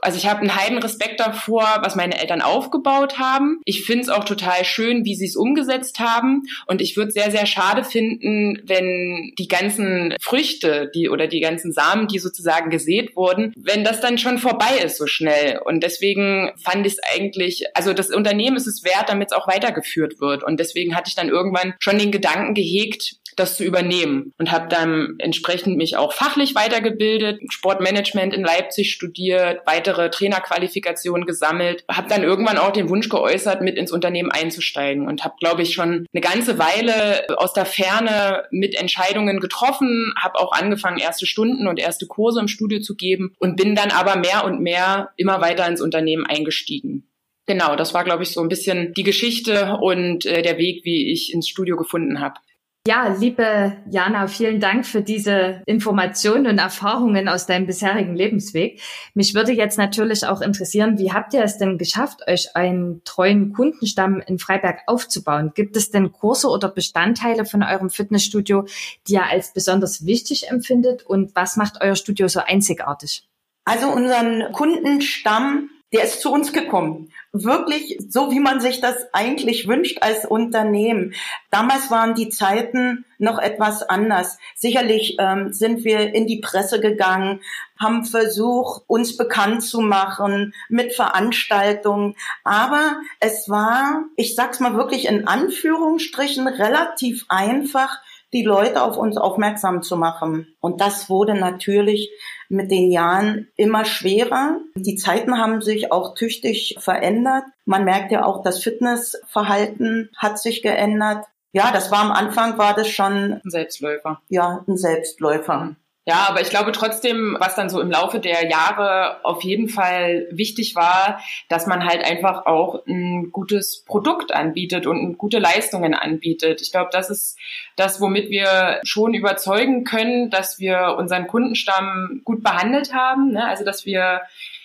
also 0.00 0.16
ich 0.16 0.26
habe 0.26 0.40
einen 0.40 0.56
heiden 0.56 0.78
Respekt 0.78 1.20
davor, 1.20 1.80
was 1.82 1.96
meine 1.96 2.18
Eltern 2.18 2.40
aufgebaut 2.40 3.18
haben. 3.18 3.60
Ich 3.64 3.84
finde 3.84 4.02
es 4.02 4.08
auch 4.08 4.24
total 4.24 4.64
schön, 4.64 5.04
wie 5.04 5.14
sie 5.14 5.26
es 5.26 5.36
umgesetzt 5.36 5.98
haben. 5.98 6.42
Und 6.66 6.80
ich 6.80 6.96
würde 6.96 7.12
sehr, 7.12 7.30
sehr 7.30 7.46
schade 7.46 7.84
finden, 7.84 8.62
wenn 8.64 9.32
die 9.38 9.48
ganzen 9.48 10.14
Früchte, 10.20 10.90
die 10.94 11.08
oder 11.08 11.26
die 11.26 11.40
ganzen 11.40 11.72
Samen, 11.72 12.08
die 12.08 12.18
sozusagen 12.18 12.70
gesät 12.70 13.14
wurden, 13.16 13.52
wenn 13.56 13.84
das 13.84 14.00
dann 14.00 14.16
schon 14.16 14.38
vorbei 14.38 14.78
ist 14.82 14.96
so 14.96 15.06
schnell. 15.06 15.60
Und 15.64 15.82
deswegen 15.82 16.52
fand 16.62 16.86
ich 16.86 16.94
es 16.94 16.98
eigentlich, 17.14 17.64
also 17.74 17.92
das 17.92 18.10
Unternehmen 18.10 18.56
ist 18.56 18.66
es 18.66 18.84
wert, 18.84 19.08
damit 19.08 19.30
es 19.30 19.36
auch 19.36 19.46
weitergeführt 19.46 20.20
wird. 20.20 20.42
Und 20.42 20.58
deswegen 20.58 20.96
hatte 20.96 21.08
ich 21.08 21.14
dann 21.14 21.28
irgendwann 21.28 21.74
schon 21.80 21.98
den 21.98 22.12
Gedanken 22.12 22.54
gehegt, 22.54 22.91
das 23.36 23.56
zu 23.56 23.64
übernehmen 23.64 24.32
und 24.38 24.52
habe 24.52 24.68
dann 24.68 25.14
entsprechend 25.18 25.76
mich 25.76 25.96
auch 25.96 26.12
fachlich 26.12 26.54
weitergebildet, 26.54 27.40
Sportmanagement 27.50 28.34
in 28.34 28.42
Leipzig 28.42 28.92
studiert, 28.92 29.60
weitere 29.64 30.10
Trainerqualifikationen 30.10 31.26
gesammelt, 31.26 31.84
habe 31.90 32.08
dann 32.08 32.22
irgendwann 32.22 32.58
auch 32.58 32.72
den 32.72 32.88
Wunsch 32.88 33.08
geäußert, 33.08 33.62
mit 33.62 33.76
ins 33.76 33.92
Unternehmen 33.92 34.30
einzusteigen 34.30 35.06
und 35.06 35.24
habe, 35.24 35.34
glaube 35.40 35.62
ich, 35.62 35.74
schon 35.74 36.06
eine 36.12 36.20
ganze 36.20 36.58
Weile 36.58 37.24
aus 37.38 37.52
der 37.52 37.66
Ferne 37.66 38.44
mit 38.50 38.74
Entscheidungen 38.74 39.40
getroffen, 39.40 40.12
habe 40.20 40.38
auch 40.38 40.52
angefangen, 40.52 40.98
erste 40.98 41.26
Stunden 41.26 41.66
und 41.66 41.78
erste 41.78 42.06
Kurse 42.06 42.40
im 42.40 42.48
Studio 42.48 42.80
zu 42.80 42.96
geben 42.96 43.34
und 43.38 43.56
bin 43.56 43.74
dann 43.74 43.90
aber 43.90 44.16
mehr 44.16 44.44
und 44.44 44.60
mehr 44.60 45.10
immer 45.16 45.40
weiter 45.40 45.66
ins 45.66 45.80
Unternehmen 45.80 46.26
eingestiegen. 46.26 47.08
Genau, 47.46 47.74
das 47.74 47.92
war, 47.92 48.04
glaube 48.04 48.22
ich, 48.22 48.30
so 48.30 48.40
ein 48.40 48.48
bisschen 48.48 48.94
die 48.94 49.02
Geschichte 49.02 49.76
und 49.80 50.26
äh, 50.26 50.42
der 50.42 50.58
Weg, 50.58 50.84
wie 50.84 51.12
ich 51.12 51.32
ins 51.32 51.48
Studio 51.48 51.76
gefunden 51.76 52.20
habe. 52.20 52.36
Ja, 52.84 53.14
liebe 53.16 53.76
Jana, 53.88 54.26
vielen 54.26 54.58
Dank 54.58 54.84
für 54.84 55.02
diese 55.02 55.62
Informationen 55.66 56.48
und 56.48 56.58
Erfahrungen 56.58 57.28
aus 57.28 57.46
deinem 57.46 57.66
bisherigen 57.66 58.16
Lebensweg. 58.16 58.80
Mich 59.14 59.34
würde 59.34 59.52
jetzt 59.52 59.78
natürlich 59.78 60.26
auch 60.26 60.40
interessieren, 60.40 60.98
wie 60.98 61.12
habt 61.12 61.32
ihr 61.32 61.44
es 61.44 61.58
denn 61.58 61.78
geschafft, 61.78 62.26
euch 62.26 62.56
einen 62.56 63.04
treuen 63.04 63.52
Kundenstamm 63.52 64.20
in 64.26 64.40
Freiberg 64.40 64.80
aufzubauen? 64.88 65.52
Gibt 65.54 65.76
es 65.76 65.92
denn 65.92 66.10
Kurse 66.10 66.48
oder 66.48 66.68
Bestandteile 66.68 67.44
von 67.44 67.62
eurem 67.62 67.88
Fitnessstudio, 67.88 68.66
die 69.06 69.12
ihr 69.12 69.26
als 69.26 69.52
besonders 69.52 70.04
wichtig 70.04 70.50
empfindet? 70.50 71.04
Und 71.04 71.36
was 71.36 71.56
macht 71.56 71.80
euer 71.80 71.94
Studio 71.94 72.26
so 72.26 72.40
einzigartig? 72.40 73.28
Also 73.64 73.92
unseren 73.92 74.50
Kundenstamm 74.50 75.70
der 75.92 76.04
ist 76.04 76.20
zu 76.20 76.32
uns 76.32 76.52
gekommen. 76.52 77.12
Wirklich 77.32 77.98
so, 78.08 78.30
wie 78.30 78.40
man 78.40 78.60
sich 78.60 78.80
das 78.80 79.12
eigentlich 79.12 79.68
wünscht 79.68 79.98
als 80.00 80.24
Unternehmen. 80.24 81.14
Damals 81.50 81.90
waren 81.90 82.14
die 82.14 82.30
Zeiten 82.30 83.04
noch 83.18 83.38
etwas 83.38 83.82
anders. 83.82 84.38
Sicherlich 84.56 85.16
ähm, 85.18 85.52
sind 85.52 85.84
wir 85.84 86.14
in 86.14 86.26
die 86.26 86.40
Presse 86.40 86.80
gegangen, 86.80 87.40
haben 87.78 88.04
versucht, 88.04 88.82
uns 88.86 89.16
bekannt 89.16 89.62
zu 89.62 89.80
machen 89.80 90.54
mit 90.68 90.94
Veranstaltungen. 90.94 92.16
Aber 92.42 92.96
es 93.20 93.48
war, 93.48 94.04
ich 94.16 94.34
sag's 94.34 94.60
mal 94.60 94.74
wirklich 94.74 95.06
in 95.06 95.26
Anführungsstrichen, 95.28 96.48
relativ 96.48 97.26
einfach, 97.28 97.98
die 98.32 98.42
Leute 98.42 98.82
auf 98.82 98.96
uns 98.96 99.16
aufmerksam 99.16 99.82
zu 99.82 99.96
machen. 99.96 100.54
Und 100.60 100.80
das 100.80 101.10
wurde 101.10 101.34
natürlich 101.34 102.10
mit 102.48 102.70
den 102.70 102.90
Jahren 102.90 103.48
immer 103.56 103.84
schwerer. 103.84 104.58
Die 104.74 104.96
Zeiten 104.96 105.38
haben 105.38 105.60
sich 105.62 105.92
auch 105.92 106.14
tüchtig 106.14 106.76
verändert. 106.78 107.44
Man 107.64 107.84
merkt 107.84 108.12
ja 108.12 108.24
auch, 108.24 108.42
das 108.42 108.62
Fitnessverhalten 108.62 110.10
hat 110.16 110.38
sich 110.38 110.62
geändert. 110.62 111.26
Ja, 111.52 111.70
das 111.72 111.90
war 111.90 112.00
am 112.00 112.12
Anfang, 112.12 112.56
war 112.56 112.74
das 112.74 112.88
schon 112.88 113.40
ein 113.44 113.50
Selbstläufer. 113.50 114.22
Ja, 114.28 114.64
ein 114.66 114.78
Selbstläufer. 114.78 115.76
Ja, 116.04 116.26
aber 116.28 116.40
ich 116.40 116.50
glaube 116.50 116.72
trotzdem, 116.72 117.36
was 117.38 117.54
dann 117.54 117.70
so 117.70 117.80
im 117.80 117.90
Laufe 117.90 118.18
der 118.18 118.48
Jahre 118.48 119.24
auf 119.24 119.44
jeden 119.44 119.68
Fall 119.68 120.26
wichtig 120.32 120.74
war, 120.74 121.22
dass 121.48 121.68
man 121.68 121.84
halt 121.84 122.04
einfach 122.04 122.44
auch 122.44 122.84
ein 122.88 123.30
gutes 123.30 123.84
Produkt 123.84 124.34
anbietet 124.34 124.86
und 124.86 125.16
gute 125.16 125.38
Leistungen 125.38 125.94
anbietet. 125.94 126.60
Ich 126.60 126.72
glaube, 126.72 126.90
das 126.92 127.08
ist 127.08 127.38
das, 127.76 128.00
womit 128.00 128.30
wir 128.30 128.80
schon 128.82 129.14
überzeugen 129.14 129.84
können, 129.84 130.28
dass 130.28 130.58
wir 130.58 130.96
unseren 130.98 131.28
Kundenstamm 131.28 132.22
gut 132.24 132.42
behandelt 132.42 132.92
haben. 132.92 133.30
Ne? 133.30 133.46
Also, 133.46 133.64
dass 133.64 133.86
wir 133.86 134.22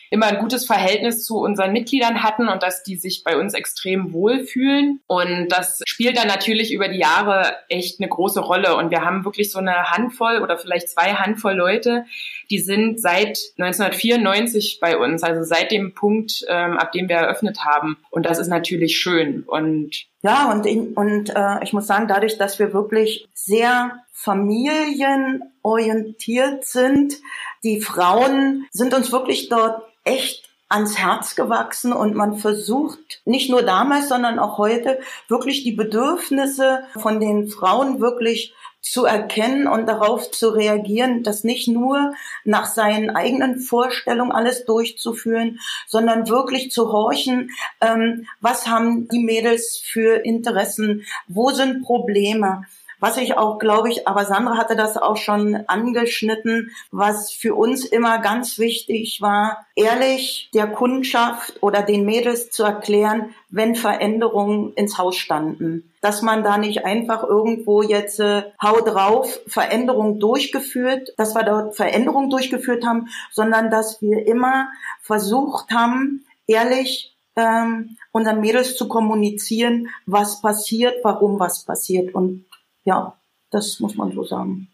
immer 0.10 0.28
ein 0.28 0.40
gutes 0.40 0.66
Verhältnis 0.66 1.26
zu 1.26 1.38
unseren 1.38 1.74
Mitgliedern 1.74 2.24
hatten 2.24 2.48
und 2.48 2.64
dass 2.64 2.84
die 2.84 2.96
sich 2.96 3.24
bei 3.24 3.38
uns 3.38 3.54
extrem 3.54 4.14
wohlfühlen. 4.14 5.02
Und 5.08 5.50
das 5.50 5.82
spielt 5.86 6.18
dann 6.18 6.28
natürlich 6.28 6.74
über 6.74 6.88
die 6.88 7.00
Jahre 7.00 7.56
echt 7.70 8.00
eine 8.00 8.10
große 8.10 8.40
Rolle. 8.40 8.76
Und 8.76 8.92
wir 8.92 9.02
haben 9.02 9.26
wirklich 9.26 9.52
so 9.52 9.60
eine 9.60 9.92
Handvoll 9.92 10.42
oder 10.42 10.58
vielleicht 10.58 10.90
zwei 10.90 11.14
Handvoll 11.14 11.54
Leute, 11.54 12.06
die 12.50 12.60
sind 12.60 13.02
seit 13.02 13.40
1994 13.58 14.80
bei 14.82 14.98
uns, 14.98 15.24
also 15.24 15.44
seit 15.44 15.72
dem 15.72 15.94
Punkt, 15.94 16.46
ähm, 16.48 16.78
ab 16.78 16.92
dem 16.92 17.08
wir 17.10 17.18
eröffnet 17.18 17.66
haben. 17.66 17.98
Und 18.10 18.26
das 18.26 18.40
ist 18.40 18.48
natürlich 18.48 18.98
schön. 18.98 19.44
Und 19.44 20.08
ja, 20.24 20.52
und, 20.52 20.66
in, 20.66 20.94
und 20.94 21.30
äh, 21.36 21.64
ich 21.64 21.74
muss 21.74 21.86
sagen, 21.88 22.08
dadurch, 22.08 22.38
dass 22.38 22.60
wir 22.60 22.72
wirklich 22.74 23.28
sehr 23.34 24.04
familienorientiert 24.14 26.64
sind, 26.66 27.16
die 27.64 27.82
Frauen 27.82 28.68
sind 28.72 28.94
uns 28.94 29.12
wirklich 29.12 29.50
dort 29.50 29.82
echt 30.08 30.48
ans 30.70 30.98
Herz 30.98 31.36
gewachsen 31.36 31.94
und 31.94 32.16
man 32.16 32.38
versucht 32.38 33.22
nicht 33.26 33.50
nur 33.50 33.62
damals, 33.62 34.10
sondern 34.10 34.38
auch 34.38 34.58
heute 34.58 35.00
wirklich 35.28 35.64
die 35.64 35.72
Bedürfnisse 35.72 36.84
von 37.00 37.20
den 37.20 37.48
Frauen 37.48 38.02
wirklich 38.02 38.54
zu 38.82 39.06
erkennen 39.06 39.68
und 39.68 39.86
darauf 39.86 40.32
zu 40.32 40.50
reagieren, 40.50 41.24
das 41.24 41.44
nicht 41.44 41.68
nur 41.68 42.14
nach 42.44 42.66
seinen 42.66 43.10
eigenen 43.10 43.60
Vorstellungen 43.60 44.32
alles 44.32 44.66
durchzuführen, 44.66 45.60
sondern 45.88 46.30
wirklich 46.30 46.72
zu 46.72 46.92
horchen, 46.92 47.52
ähm, 47.82 48.28
was 48.40 48.68
haben 48.68 49.08
die 49.10 49.24
Mädels 49.24 49.82
für 49.84 50.24
Interessen, 50.24 51.06
wo 51.28 51.50
sind 51.52 51.84
Probleme, 51.84 52.64
was 53.00 53.18
ich 53.18 53.38
auch, 53.38 53.60
glaube 53.60 53.89
ich, 53.89 54.08
aber 54.08 54.25
Sandra 54.25 54.58
hatte 54.58 54.75
das 54.75 54.98
auch 54.98 55.18
schon 55.18 55.56
angeschnitten, 55.68 56.72
was 56.92 57.32
für 57.32 57.56
uns 57.56 57.86
immer 57.86 58.20
ganz 58.20 58.58
wichtig 58.58 59.22
war, 59.22 59.66
ehrlich 59.75 60.50
der 60.54 60.68
Kundschaft 60.68 61.62
oder 61.62 61.84
den 61.84 62.06
Mädels 62.06 62.50
zu 62.50 62.63
erklären, 62.63 63.36
wenn 63.50 63.75
Veränderungen 63.75 64.74
ins 64.74 64.98
Haus 64.98 65.16
standen. 65.16 65.94
Dass 66.01 66.22
man 66.22 66.44
da 66.44 66.58
nicht 66.58 66.86
einfach 66.86 67.24
irgendwo 67.24 67.82
jetzt 67.82 68.20
äh, 68.20 68.44
hau 68.62 68.82
drauf 68.82 69.39
Veränderungen 69.48 70.20
durchgeführt, 70.20 71.13
dass 71.18 71.36
wir 71.36 71.44
dort 71.44 71.75
Veränderungen 71.75 72.30
durchgeführt 72.30 72.86
haben, 72.86 73.08
sondern 73.32 73.70
dass 73.70 74.01
wir 74.01 74.25
immer 74.27 74.70
versucht 75.01 75.72
haben, 75.72 76.25
ehrlich 76.48 77.16
ähm, 77.38 77.98
unseren 78.12 78.42
Mädels 78.42 78.75
zu 78.75 78.88
kommunizieren, 78.88 79.89
was 80.06 80.42
passiert, 80.42 80.96
warum 81.04 81.39
was 81.39 81.63
passiert. 81.63 82.13
Und 82.16 82.46
ja, 82.88 83.20
das 83.51 83.82
muss 83.82 83.96
man 83.96 84.13
so 84.13 84.24
sagen. 84.24 84.70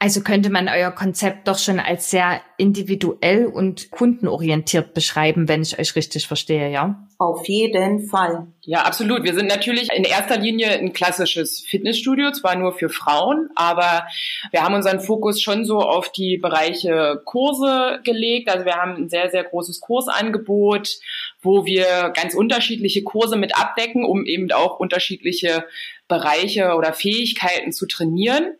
Also 0.00 0.20
könnte 0.20 0.48
man 0.48 0.68
euer 0.68 0.92
Konzept 0.92 1.48
doch 1.48 1.58
schon 1.58 1.80
als 1.80 2.08
sehr 2.08 2.40
individuell 2.56 3.46
und 3.46 3.90
kundenorientiert 3.90 4.94
beschreiben, 4.94 5.48
wenn 5.48 5.62
ich 5.62 5.76
euch 5.76 5.96
richtig 5.96 6.28
verstehe, 6.28 6.70
ja? 6.70 7.04
Auf 7.18 7.48
jeden 7.48 8.06
Fall. 8.06 8.46
Ja, 8.60 8.82
absolut. 8.82 9.24
Wir 9.24 9.34
sind 9.34 9.48
natürlich 9.48 9.88
in 9.92 10.04
erster 10.04 10.38
Linie 10.38 10.68
ein 10.68 10.92
klassisches 10.92 11.64
Fitnessstudio, 11.66 12.30
zwar 12.30 12.54
nur 12.54 12.74
für 12.74 12.88
Frauen, 12.88 13.48
aber 13.56 14.06
wir 14.52 14.62
haben 14.62 14.76
unseren 14.76 15.00
Fokus 15.00 15.40
schon 15.40 15.64
so 15.64 15.80
auf 15.80 16.12
die 16.12 16.38
Bereiche 16.38 17.20
Kurse 17.24 17.98
gelegt. 18.04 18.48
Also 18.48 18.66
wir 18.66 18.74
haben 18.74 18.94
ein 18.94 19.08
sehr, 19.08 19.30
sehr 19.30 19.42
großes 19.42 19.80
Kursangebot, 19.80 20.96
wo 21.40 21.66
wir 21.66 22.10
ganz 22.10 22.34
unterschiedliche 22.34 23.02
Kurse 23.02 23.36
mit 23.36 23.56
abdecken, 23.56 24.04
um 24.04 24.24
eben 24.26 24.52
auch 24.52 24.78
unterschiedliche 24.78 25.64
Bereiche 26.08 26.74
oder 26.74 26.92
Fähigkeiten 26.92 27.72
zu 27.72 27.86
trainieren. 27.86 28.54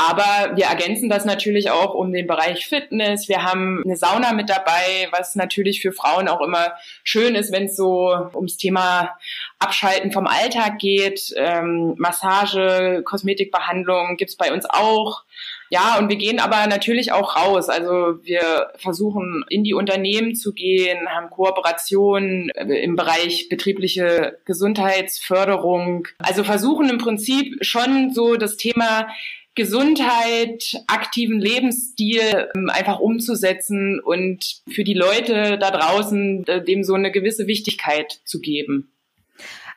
Aber 0.00 0.56
wir 0.56 0.66
ergänzen 0.66 1.08
das 1.08 1.24
natürlich 1.24 1.72
auch 1.72 1.92
um 1.92 2.12
den 2.12 2.28
Bereich 2.28 2.68
Fitness. 2.68 3.28
Wir 3.28 3.42
haben 3.42 3.82
eine 3.84 3.96
Sauna 3.96 4.32
mit 4.32 4.48
dabei, 4.48 5.08
was 5.10 5.34
natürlich 5.34 5.82
für 5.82 5.90
Frauen 5.90 6.28
auch 6.28 6.40
immer 6.40 6.72
schön 7.02 7.34
ist, 7.34 7.50
wenn 7.52 7.64
es 7.64 7.74
so 7.74 8.14
ums 8.32 8.56
Thema 8.56 9.18
Abschalten 9.58 10.12
vom 10.12 10.28
Alltag 10.28 10.78
geht. 10.78 11.34
Ähm, 11.36 11.94
Massage, 11.98 13.02
Kosmetikbehandlung 13.04 14.16
gibt's 14.16 14.36
bei 14.36 14.52
uns 14.52 14.66
auch. 14.70 15.24
Ja, 15.70 15.98
und 15.98 16.08
wir 16.08 16.16
gehen 16.16 16.40
aber 16.40 16.66
natürlich 16.66 17.12
auch 17.12 17.36
raus. 17.36 17.68
Also 17.68 18.22
wir 18.22 18.70
versuchen 18.76 19.44
in 19.48 19.64
die 19.64 19.74
Unternehmen 19.74 20.34
zu 20.34 20.52
gehen, 20.52 21.08
haben 21.08 21.30
Kooperationen 21.30 22.50
im 22.50 22.96
Bereich 22.96 23.48
betriebliche 23.48 24.38
Gesundheitsförderung. 24.44 26.08
Also 26.18 26.44
versuchen 26.44 26.88
im 26.88 26.98
Prinzip 26.98 27.56
schon 27.60 28.12
so 28.12 28.36
das 28.36 28.56
Thema 28.56 29.08
Gesundheit, 29.58 30.84
aktiven 30.86 31.40
Lebensstil 31.40 32.48
ähm, 32.54 32.70
einfach 32.70 33.00
umzusetzen 33.00 33.98
und 33.98 34.62
für 34.68 34.84
die 34.84 34.94
Leute 34.94 35.58
da 35.58 35.72
draußen 35.72 36.46
äh, 36.46 36.64
dem 36.64 36.84
so 36.84 36.94
eine 36.94 37.10
gewisse 37.10 37.48
Wichtigkeit 37.48 38.20
zu 38.24 38.40
geben. 38.40 38.92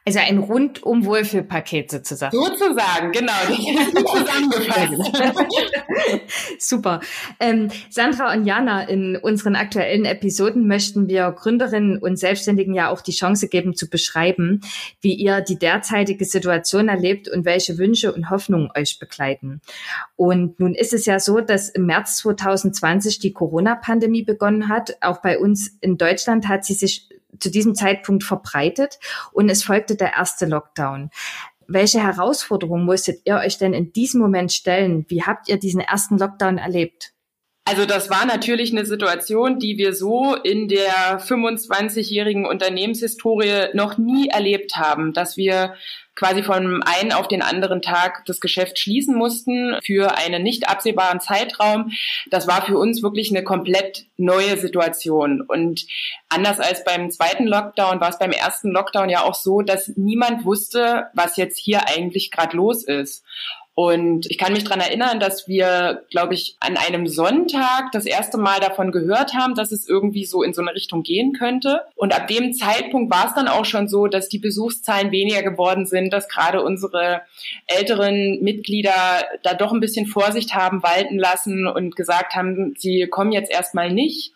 Also 0.03 0.17
ein 0.17 0.39
rundum 0.39 1.05
Wohlfühlpaket 1.05 1.91
sozusagen. 1.91 2.35
Sozusagen, 2.35 3.11
genau. 3.11 3.33
zusammengefasst. 3.51 5.11
Super. 6.59 7.01
Ähm, 7.39 7.69
Sandra 7.91 8.33
und 8.33 8.47
Jana, 8.47 8.81
in 8.89 9.15
unseren 9.15 9.55
aktuellen 9.55 10.05
Episoden 10.05 10.65
möchten 10.65 11.07
wir 11.07 11.31
Gründerinnen 11.31 11.99
und 11.99 12.17
Selbstständigen 12.17 12.73
ja 12.73 12.89
auch 12.89 13.01
die 13.01 13.11
Chance 13.11 13.47
geben 13.47 13.75
zu 13.75 13.91
beschreiben, 13.91 14.61
wie 15.01 15.13
ihr 15.13 15.41
die 15.41 15.59
derzeitige 15.59 16.25
Situation 16.25 16.87
erlebt 16.87 17.29
und 17.29 17.45
welche 17.45 17.77
Wünsche 17.77 18.11
und 18.11 18.31
Hoffnungen 18.31 18.71
euch 18.75 18.97
begleiten. 18.97 19.61
Und 20.15 20.59
nun 20.59 20.73
ist 20.73 20.93
es 20.93 21.05
ja 21.05 21.19
so, 21.19 21.41
dass 21.41 21.69
im 21.69 21.85
März 21.85 22.17
2020 22.17 23.19
die 23.19 23.33
Corona-Pandemie 23.33 24.23
begonnen 24.23 24.67
hat. 24.67 24.97
Auch 25.01 25.21
bei 25.21 25.37
uns 25.37 25.77
in 25.81 25.99
Deutschland 25.99 26.47
hat 26.47 26.65
sie 26.65 26.73
sich 26.73 27.07
zu 27.39 27.49
diesem 27.49 27.75
Zeitpunkt 27.75 28.23
verbreitet 28.23 28.99
und 29.31 29.49
es 29.49 29.63
folgte 29.63 29.95
der 29.95 30.13
erste 30.13 30.45
Lockdown. 30.45 31.09
Welche 31.67 32.03
Herausforderungen 32.03 32.85
musstet 32.85 33.21
ihr 33.25 33.35
euch 33.35 33.57
denn 33.57 33.73
in 33.73 33.93
diesem 33.93 34.19
Moment 34.19 34.51
stellen? 34.51 35.05
Wie 35.07 35.23
habt 35.23 35.47
ihr 35.47 35.57
diesen 35.57 35.79
ersten 35.79 36.17
Lockdown 36.17 36.57
erlebt? 36.57 37.13
Also 37.63 37.85
das 37.85 38.09
war 38.09 38.25
natürlich 38.25 38.71
eine 38.71 38.85
Situation, 38.85 39.59
die 39.59 39.77
wir 39.77 39.93
so 39.93 40.35
in 40.35 40.67
der 40.67 41.21
25-jährigen 41.21 42.45
Unternehmenshistorie 42.45 43.67
noch 43.73 43.97
nie 43.97 44.27
erlebt 44.29 44.75
haben, 44.75 45.13
dass 45.13 45.37
wir 45.37 45.75
quasi 46.21 46.43
von 46.43 46.83
einen 46.83 47.13
auf 47.13 47.27
den 47.27 47.41
anderen 47.41 47.81
Tag 47.81 48.23
das 48.27 48.39
Geschäft 48.39 48.77
schließen 48.77 49.15
mussten 49.15 49.75
für 49.83 50.15
einen 50.19 50.43
nicht 50.43 50.69
absehbaren 50.69 51.19
Zeitraum. 51.19 51.91
Das 52.29 52.47
war 52.47 52.63
für 52.63 52.77
uns 52.77 53.01
wirklich 53.01 53.31
eine 53.31 53.43
komplett 53.43 54.05
neue 54.17 54.55
Situation. 54.57 55.41
Und 55.41 55.87
anders 56.29 56.59
als 56.59 56.83
beim 56.83 57.09
zweiten 57.09 57.47
Lockdown 57.47 57.99
war 57.99 58.09
es 58.09 58.19
beim 58.19 58.31
ersten 58.31 58.69
Lockdown 58.69 59.09
ja 59.09 59.23
auch 59.23 59.33
so, 59.33 59.63
dass 59.63 59.93
niemand 59.95 60.45
wusste, 60.45 61.07
was 61.15 61.37
jetzt 61.37 61.57
hier 61.57 61.87
eigentlich 61.87 62.29
gerade 62.29 62.55
los 62.55 62.83
ist. 62.83 63.25
Und 63.73 64.29
ich 64.29 64.37
kann 64.37 64.51
mich 64.51 64.65
dran 64.65 64.81
erinnern, 64.81 65.21
dass 65.21 65.47
wir, 65.47 66.03
glaube 66.11 66.33
ich, 66.33 66.57
an 66.59 66.75
einem 66.75 67.07
Sonntag 67.07 67.91
das 67.93 68.05
erste 68.05 68.37
Mal 68.37 68.59
davon 68.59 68.91
gehört 68.91 69.33
haben, 69.33 69.55
dass 69.55 69.71
es 69.71 69.87
irgendwie 69.87 70.25
so 70.25 70.43
in 70.43 70.53
so 70.53 70.61
eine 70.61 70.75
Richtung 70.75 71.03
gehen 71.03 71.31
könnte. 71.31 71.81
Und 71.95 72.13
ab 72.13 72.27
dem 72.27 72.53
Zeitpunkt 72.53 73.13
war 73.13 73.27
es 73.27 73.33
dann 73.33 73.47
auch 73.47 73.63
schon 73.63 73.87
so, 73.87 74.07
dass 74.07 74.27
die 74.27 74.39
Besuchszahlen 74.39 75.11
weniger 75.11 75.41
geworden 75.41 75.85
sind, 75.85 76.11
dass 76.11 76.27
gerade 76.27 76.61
unsere 76.61 77.21
älteren 77.65 78.41
Mitglieder 78.41 78.93
da 79.43 79.53
doch 79.53 79.71
ein 79.71 79.79
bisschen 79.79 80.05
Vorsicht 80.05 80.53
haben 80.53 80.83
walten 80.83 81.17
lassen 81.17 81.65
und 81.65 81.95
gesagt 81.95 82.35
haben, 82.35 82.73
sie 82.77 83.07
kommen 83.09 83.31
jetzt 83.31 83.51
erstmal 83.51 83.91
nicht. 83.91 84.33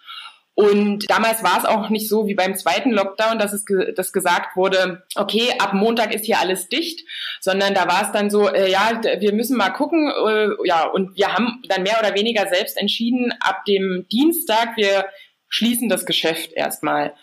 Und 0.56 1.10
damals 1.10 1.44
war 1.44 1.58
es 1.58 1.66
auch 1.66 1.90
nicht 1.90 2.08
so 2.08 2.28
wie 2.28 2.34
beim 2.34 2.56
zweiten 2.56 2.92
Lockdown, 2.92 3.38
dass 3.38 3.52
es 3.52 3.66
ge 3.66 3.94
dass 3.94 4.14
gesagt 4.14 4.56
wurde, 4.56 5.04
okay, 5.16 5.54
ab 5.60 5.74
Montag 5.74 6.16
ist 6.16 6.26
hier 6.26 6.40
alles 6.40 6.70
dicht, 6.70 7.06
sondern 7.42 7.74
da 7.74 7.88
war 7.90 8.04
es 8.04 8.14
dann 8.14 8.30
so, 8.30 8.48
äh, 8.50 8.72
ja, 8.72 9.02
wir 9.20 9.34
müssen 9.34 9.58
mal 9.58 9.72
gucken, 9.72 10.10
äh, 10.10 10.48
ja, 10.64 10.88
und 10.88 11.18
wir 11.18 11.34
haben 11.34 11.62
dann 11.68 11.84
mehr 11.84 12.00
oder 12.00 12.16
weniger 12.16 12.48
selbst 12.48 12.78
entschieden, 12.78 13.34
ab 13.42 13.66
dem 13.66 14.06
Dienstag, 14.10 14.78
wir 14.78 15.06
schließen 15.50 15.90
das 15.90 16.06
Geschäft 16.06 16.54
erstmal. 16.54 17.14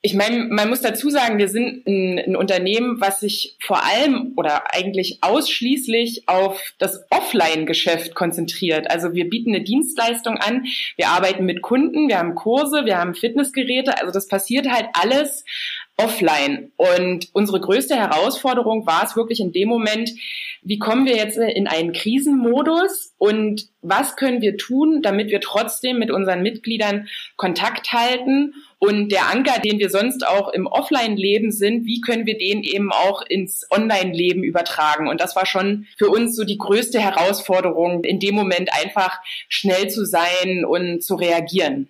Ich 0.00 0.14
meine, 0.14 0.44
man 0.44 0.68
muss 0.68 0.80
dazu 0.80 1.10
sagen, 1.10 1.38
wir 1.38 1.48
sind 1.48 1.84
ein, 1.86 2.18
ein, 2.20 2.36
Unternehmen, 2.36 3.00
was 3.00 3.18
sich 3.18 3.56
vor 3.60 3.84
allem 3.84 4.32
oder 4.36 4.72
eigentlich 4.72 5.18
ausschließlich 5.22 6.28
auf 6.28 6.74
das 6.78 7.04
Offline-Geschäft 7.10 8.14
konzentriert. 8.14 8.88
Also 8.90 9.14
wir 9.14 9.28
bieten 9.28 9.54
eine 9.54 9.64
Dienstleistung 9.64 10.36
an, 10.36 10.66
wir 10.96 11.08
arbeiten 11.08 11.44
mit 11.46 11.62
Kunden, 11.62 12.08
wir 12.08 12.18
haben 12.18 12.36
Kurse, 12.36 12.84
wir 12.84 12.96
haben 12.96 13.14
Fitnessgeräte. 13.14 14.00
Also 14.00 14.12
das 14.12 14.28
passiert 14.28 14.68
halt 14.70 14.86
alles 14.92 15.44
offline. 15.96 16.70
Und 16.76 17.28
unsere 17.32 17.60
größte 17.60 17.96
Herausforderung 17.96 18.86
war 18.86 19.02
es 19.02 19.16
wirklich 19.16 19.40
in 19.40 19.50
dem 19.50 19.68
Moment, 19.68 20.10
wie 20.62 20.78
kommen 20.78 21.06
wir 21.06 21.16
jetzt 21.16 21.38
in 21.38 21.66
einen 21.66 21.92
Krisenmodus 21.92 23.14
und 23.18 23.68
was 23.82 24.16
können 24.16 24.40
wir 24.40 24.56
tun, 24.56 25.02
damit 25.02 25.30
wir 25.30 25.40
trotzdem 25.40 25.98
mit 25.98 26.10
unseren 26.10 26.42
Mitgliedern 26.42 27.08
Kontakt 27.36 27.92
halten 27.92 28.54
und 28.78 29.10
der 29.10 29.28
Anker, 29.28 29.60
den 29.60 29.78
wir 29.78 29.90
sonst 29.90 30.26
auch 30.26 30.52
im 30.52 30.66
Offline-Leben 30.66 31.50
sind, 31.50 31.84
wie 31.84 32.00
können 32.00 32.26
wir 32.26 32.38
den 32.38 32.62
eben 32.62 32.92
auch 32.92 33.22
ins 33.22 33.66
Online-Leben 33.70 34.44
übertragen? 34.44 35.08
Und 35.08 35.20
das 35.20 35.34
war 35.34 35.46
schon 35.46 35.86
für 35.98 36.08
uns 36.08 36.36
so 36.36 36.44
die 36.44 36.58
größte 36.58 37.00
Herausforderung, 37.00 38.04
in 38.04 38.20
dem 38.20 38.36
Moment 38.36 38.70
einfach 38.72 39.18
schnell 39.48 39.88
zu 39.88 40.04
sein 40.04 40.64
und 40.64 41.02
zu 41.02 41.16
reagieren. 41.16 41.88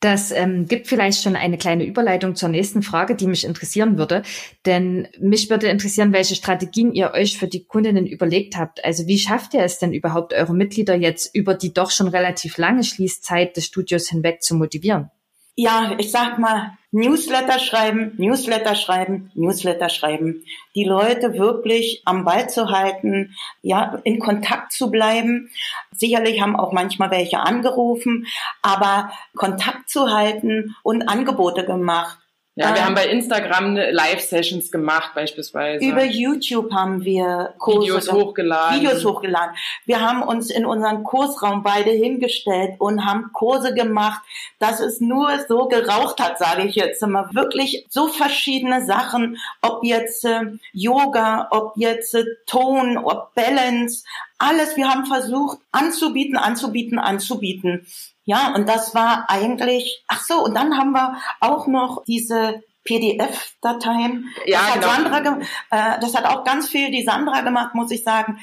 Das 0.00 0.32
ähm, 0.32 0.66
gibt 0.66 0.88
vielleicht 0.88 1.22
schon 1.22 1.36
eine 1.36 1.56
kleine 1.56 1.84
Überleitung 1.84 2.34
zur 2.34 2.48
nächsten 2.48 2.82
Frage, 2.82 3.14
die 3.14 3.28
mich 3.28 3.44
interessieren 3.44 3.98
würde. 3.98 4.24
Denn 4.66 5.06
mich 5.20 5.48
würde 5.48 5.68
interessieren, 5.68 6.12
welche 6.12 6.34
Strategien 6.34 6.92
ihr 6.92 7.12
euch 7.12 7.38
für 7.38 7.46
die 7.46 7.64
Kundinnen 7.64 8.08
überlegt 8.08 8.56
habt. 8.56 8.84
Also 8.84 9.06
wie 9.06 9.18
schafft 9.20 9.54
ihr 9.54 9.62
es 9.62 9.78
denn 9.78 9.92
überhaupt, 9.92 10.34
eure 10.34 10.54
Mitglieder 10.54 10.96
jetzt 10.96 11.32
über 11.36 11.54
die 11.54 11.72
doch 11.72 11.92
schon 11.92 12.08
relativ 12.08 12.58
lange 12.58 12.82
Schließzeit 12.82 13.56
des 13.56 13.66
Studios 13.66 14.08
hinweg 14.08 14.42
zu 14.42 14.56
motivieren? 14.56 15.12
Ja, 15.54 15.94
ich 15.98 16.10
sag 16.10 16.38
mal, 16.38 16.78
Newsletter 16.94 17.58
schreiben, 17.58 18.12
Newsletter 18.18 18.74
schreiben, 18.74 19.30
Newsletter 19.34 19.88
schreiben. 19.88 20.44
Die 20.74 20.84
Leute 20.84 21.38
wirklich 21.38 22.02
am 22.04 22.24
Ball 22.24 22.50
zu 22.50 22.70
halten, 22.70 23.34
ja, 23.62 23.98
in 24.04 24.18
Kontakt 24.18 24.72
zu 24.72 24.90
bleiben. 24.90 25.50
Sicherlich 25.90 26.42
haben 26.42 26.54
auch 26.54 26.72
manchmal 26.72 27.10
welche 27.10 27.40
angerufen, 27.40 28.26
aber 28.60 29.10
Kontakt 29.34 29.88
zu 29.88 30.10
halten 30.10 30.76
und 30.82 31.08
Angebote 31.08 31.64
gemacht. 31.64 32.18
Ja, 32.54 32.74
wir 32.74 32.80
ähm, 32.80 32.84
haben 32.84 32.94
bei 32.94 33.06
Instagram 33.06 33.76
Live-Sessions 33.76 34.70
gemacht 34.70 35.12
beispielsweise. 35.14 35.82
Über 35.82 36.04
YouTube 36.04 36.70
haben 36.70 37.02
wir 37.02 37.54
Kurse 37.58 37.80
Videos 37.80 38.12
hochgeladen. 38.12 38.78
Videos 38.78 39.04
hochgeladen. 39.06 39.56
Wir 39.86 40.02
haben 40.02 40.22
uns 40.22 40.50
in 40.50 40.66
unseren 40.66 41.02
Kursraum 41.02 41.62
beide 41.62 41.90
hingestellt 41.90 42.74
und 42.78 43.06
haben 43.06 43.30
Kurse 43.32 43.72
gemacht, 43.72 44.20
dass 44.58 44.80
es 44.80 45.00
nur 45.00 45.30
so 45.48 45.66
geraucht 45.66 46.20
hat, 46.20 46.38
sage 46.38 46.64
ich 46.64 46.74
jetzt 46.74 47.02
immer. 47.02 47.30
Wirklich 47.32 47.86
so 47.88 48.08
verschiedene 48.08 48.84
Sachen, 48.84 49.38
ob 49.62 49.82
jetzt 49.82 50.26
äh, 50.26 50.42
Yoga, 50.74 51.48
ob 51.52 51.72
jetzt 51.76 52.14
äh, 52.14 52.24
Ton, 52.46 52.98
ob 52.98 53.34
Balance, 53.34 54.04
alles. 54.36 54.76
Wir 54.76 54.90
haben 54.90 55.06
versucht 55.06 55.58
anzubieten, 55.70 56.36
anzubieten, 56.36 56.98
anzubieten. 56.98 57.86
Ja, 58.24 58.54
und 58.54 58.68
das 58.68 58.94
war 58.94 59.26
eigentlich, 59.28 60.04
ach 60.08 60.22
so, 60.22 60.44
und 60.44 60.54
dann 60.54 60.78
haben 60.78 60.92
wir 60.92 61.20
auch 61.40 61.66
noch 61.66 62.04
diese 62.04 62.62
PDF-Dateien. 62.84 64.28
Ja, 64.46 64.60
das, 64.60 64.74
genau. 64.74 64.86
hat 64.86 65.24
Sandra, 65.24 65.40
äh, 65.70 66.00
das 66.00 66.14
hat 66.14 66.24
auch 66.24 66.44
ganz 66.44 66.68
viel 66.68 66.90
die 66.90 67.04
Sandra 67.04 67.40
gemacht, 67.40 67.74
muss 67.74 67.90
ich 67.90 68.04
sagen. 68.04 68.38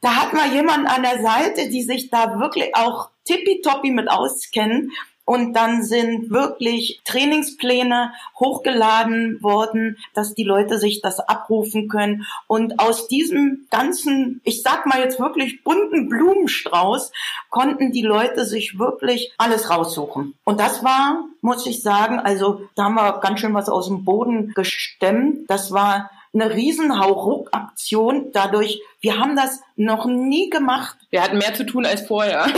Da 0.00 0.14
hat 0.16 0.32
mal 0.32 0.52
jemand 0.52 0.88
an 0.88 1.02
der 1.02 1.22
Seite, 1.22 1.68
die 1.68 1.82
sich 1.82 2.10
da 2.10 2.38
wirklich 2.38 2.74
auch 2.76 3.10
tippitoppi 3.24 3.90
mit 3.90 4.10
auskennen 4.10 4.92
und 5.26 5.54
dann 5.54 5.82
sind 5.82 6.30
wirklich 6.30 7.00
Trainingspläne 7.04 8.12
hochgeladen 8.38 9.42
worden, 9.42 9.98
dass 10.14 10.34
die 10.34 10.44
Leute 10.44 10.78
sich 10.78 11.02
das 11.02 11.18
abrufen 11.18 11.88
können. 11.88 12.24
Und 12.46 12.78
aus 12.78 13.08
diesem 13.08 13.66
ganzen, 13.70 14.40
ich 14.44 14.62
sag 14.62 14.86
mal 14.86 15.00
jetzt 15.00 15.18
wirklich 15.18 15.64
bunten 15.64 16.08
Blumenstrauß, 16.08 17.10
konnten 17.50 17.90
die 17.90 18.02
Leute 18.02 18.46
sich 18.46 18.78
wirklich 18.78 19.32
alles 19.36 19.68
raussuchen. 19.68 20.34
Und 20.44 20.60
das 20.60 20.84
war, 20.84 21.24
muss 21.40 21.66
ich 21.66 21.82
sagen, 21.82 22.20
also 22.20 22.62
da 22.76 22.84
haben 22.84 22.94
wir 22.94 23.18
ganz 23.20 23.40
schön 23.40 23.52
was 23.52 23.68
aus 23.68 23.88
dem 23.88 24.04
Boden 24.04 24.52
gestemmt. 24.54 25.50
Das 25.50 25.72
war 25.72 26.08
eine 26.32 26.54
riesen 26.54 27.00
Hauruck-Aktion. 27.00 28.30
Dadurch, 28.32 28.80
wir 29.00 29.18
haben 29.18 29.34
das 29.34 29.60
noch 29.74 30.06
nie 30.06 30.50
gemacht. 30.50 30.96
Wir 31.10 31.24
hatten 31.24 31.38
mehr 31.38 31.54
zu 31.54 31.66
tun 31.66 31.84
als 31.84 32.02
vorher. 32.02 32.46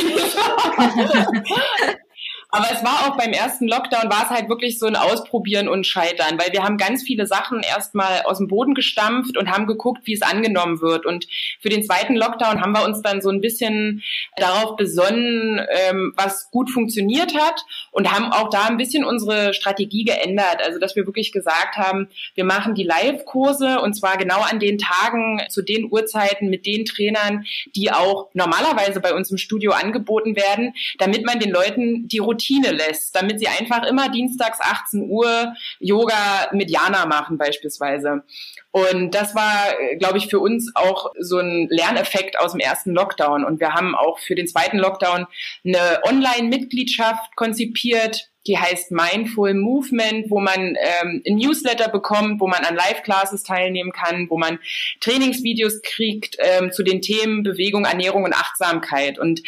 Aber 2.50 2.66
es 2.72 2.82
war 2.82 3.06
auch 3.06 3.18
beim 3.18 3.32
ersten 3.32 3.68
Lockdown, 3.68 4.10
war 4.10 4.24
es 4.24 4.30
halt 4.30 4.48
wirklich 4.48 4.78
so 4.78 4.86
ein 4.86 4.96
Ausprobieren 4.96 5.68
und 5.68 5.86
Scheitern, 5.86 6.38
weil 6.38 6.50
wir 6.52 6.64
haben 6.64 6.78
ganz 6.78 7.02
viele 7.02 7.26
Sachen 7.26 7.60
erstmal 7.60 8.22
aus 8.22 8.38
dem 8.38 8.48
Boden 8.48 8.72
gestampft 8.72 9.36
und 9.36 9.50
haben 9.50 9.66
geguckt, 9.66 10.06
wie 10.06 10.14
es 10.14 10.22
angenommen 10.22 10.80
wird. 10.80 11.04
Und 11.04 11.26
für 11.60 11.68
den 11.68 11.82
zweiten 11.82 12.16
Lockdown 12.16 12.62
haben 12.62 12.72
wir 12.72 12.86
uns 12.86 13.02
dann 13.02 13.20
so 13.20 13.28
ein 13.28 13.42
bisschen 13.42 14.02
darauf 14.36 14.76
besonnen, 14.76 15.60
ähm, 15.70 16.14
was 16.16 16.50
gut 16.50 16.70
funktioniert 16.70 17.34
hat 17.34 17.60
und 17.90 18.10
haben 18.10 18.32
auch 18.32 18.48
da 18.48 18.64
ein 18.64 18.78
bisschen 18.78 19.04
unsere 19.04 19.52
Strategie 19.52 20.04
geändert. 20.04 20.62
Also, 20.64 20.78
dass 20.78 20.96
wir 20.96 21.04
wirklich 21.04 21.32
gesagt 21.32 21.76
haben, 21.76 22.08
wir 22.34 22.44
machen 22.44 22.74
die 22.74 22.84
Live-Kurse 22.84 23.80
und 23.80 23.92
zwar 23.92 24.16
genau 24.16 24.40
an 24.40 24.58
den 24.58 24.78
Tagen, 24.78 25.42
zu 25.50 25.60
den 25.60 25.92
Uhrzeiten 25.92 26.48
mit 26.48 26.64
den 26.64 26.86
Trainern, 26.86 27.44
die 27.76 27.92
auch 27.92 28.30
normalerweise 28.32 29.00
bei 29.00 29.12
uns 29.12 29.30
im 29.30 29.36
Studio 29.36 29.72
angeboten 29.72 30.34
werden, 30.34 30.72
damit 30.96 31.26
man 31.26 31.40
den 31.40 31.50
Leuten 31.50 32.08
die 32.08 32.18
Routine 32.18 32.37
Routine 32.38 32.70
lässt, 32.70 33.14
damit 33.14 33.40
sie 33.40 33.48
einfach 33.48 33.84
immer 33.84 34.08
dienstags 34.08 34.60
18 34.60 35.08
Uhr 35.10 35.52
Yoga 35.80 36.48
mit 36.52 36.70
Jana 36.70 37.06
machen 37.06 37.36
beispielsweise. 37.38 38.22
Und 38.70 39.14
das 39.14 39.34
war, 39.34 39.74
glaube 39.98 40.18
ich, 40.18 40.28
für 40.28 40.38
uns 40.38 40.70
auch 40.74 41.10
so 41.18 41.38
ein 41.38 41.66
Lerneffekt 41.70 42.38
aus 42.38 42.52
dem 42.52 42.60
ersten 42.60 42.92
Lockdown. 42.92 43.44
Und 43.44 43.60
wir 43.60 43.74
haben 43.74 43.94
auch 43.94 44.18
für 44.18 44.34
den 44.34 44.46
zweiten 44.46 44.78
Lockdown 44.78 45.26
eine 45.64 46.00
Online-Mitgliedschaft 46.04 47.34
konzipiert, 47.34 48.30
die 48.48 48.58
heißt 48.58 48.90
Mindful 48.90 49.54
Movement, 49.54 50.30
wo 50.30 50.40
man 50.40 50.58
ähm, 50.58 51.22
ein 51.26 51.36
Newsletter 51.36 51.88
bekommt, 51.88 52.40
wo 52.40 52.48
man 52.48 52.64
an 52.64 52.74
Live-Classes 52.74 53.42
teilnehmen 53.42 53.92
kann, 53.92 54.28
wo 54.30 54.38
man 54.38 54.58
Trainingsvideos 55.00 55.82
kriegt 55.82 56.36
ähm, 56.38 56.72
zu 56.72 56.82
den 56.82 57.02
Themen 57.02 57.42
Bewegung, 57.42 57.84
Ernährung 57.84 58.24
und 58.24 58.34
Achtsamkeit. 58.34 59.18
Und 59.18 59.42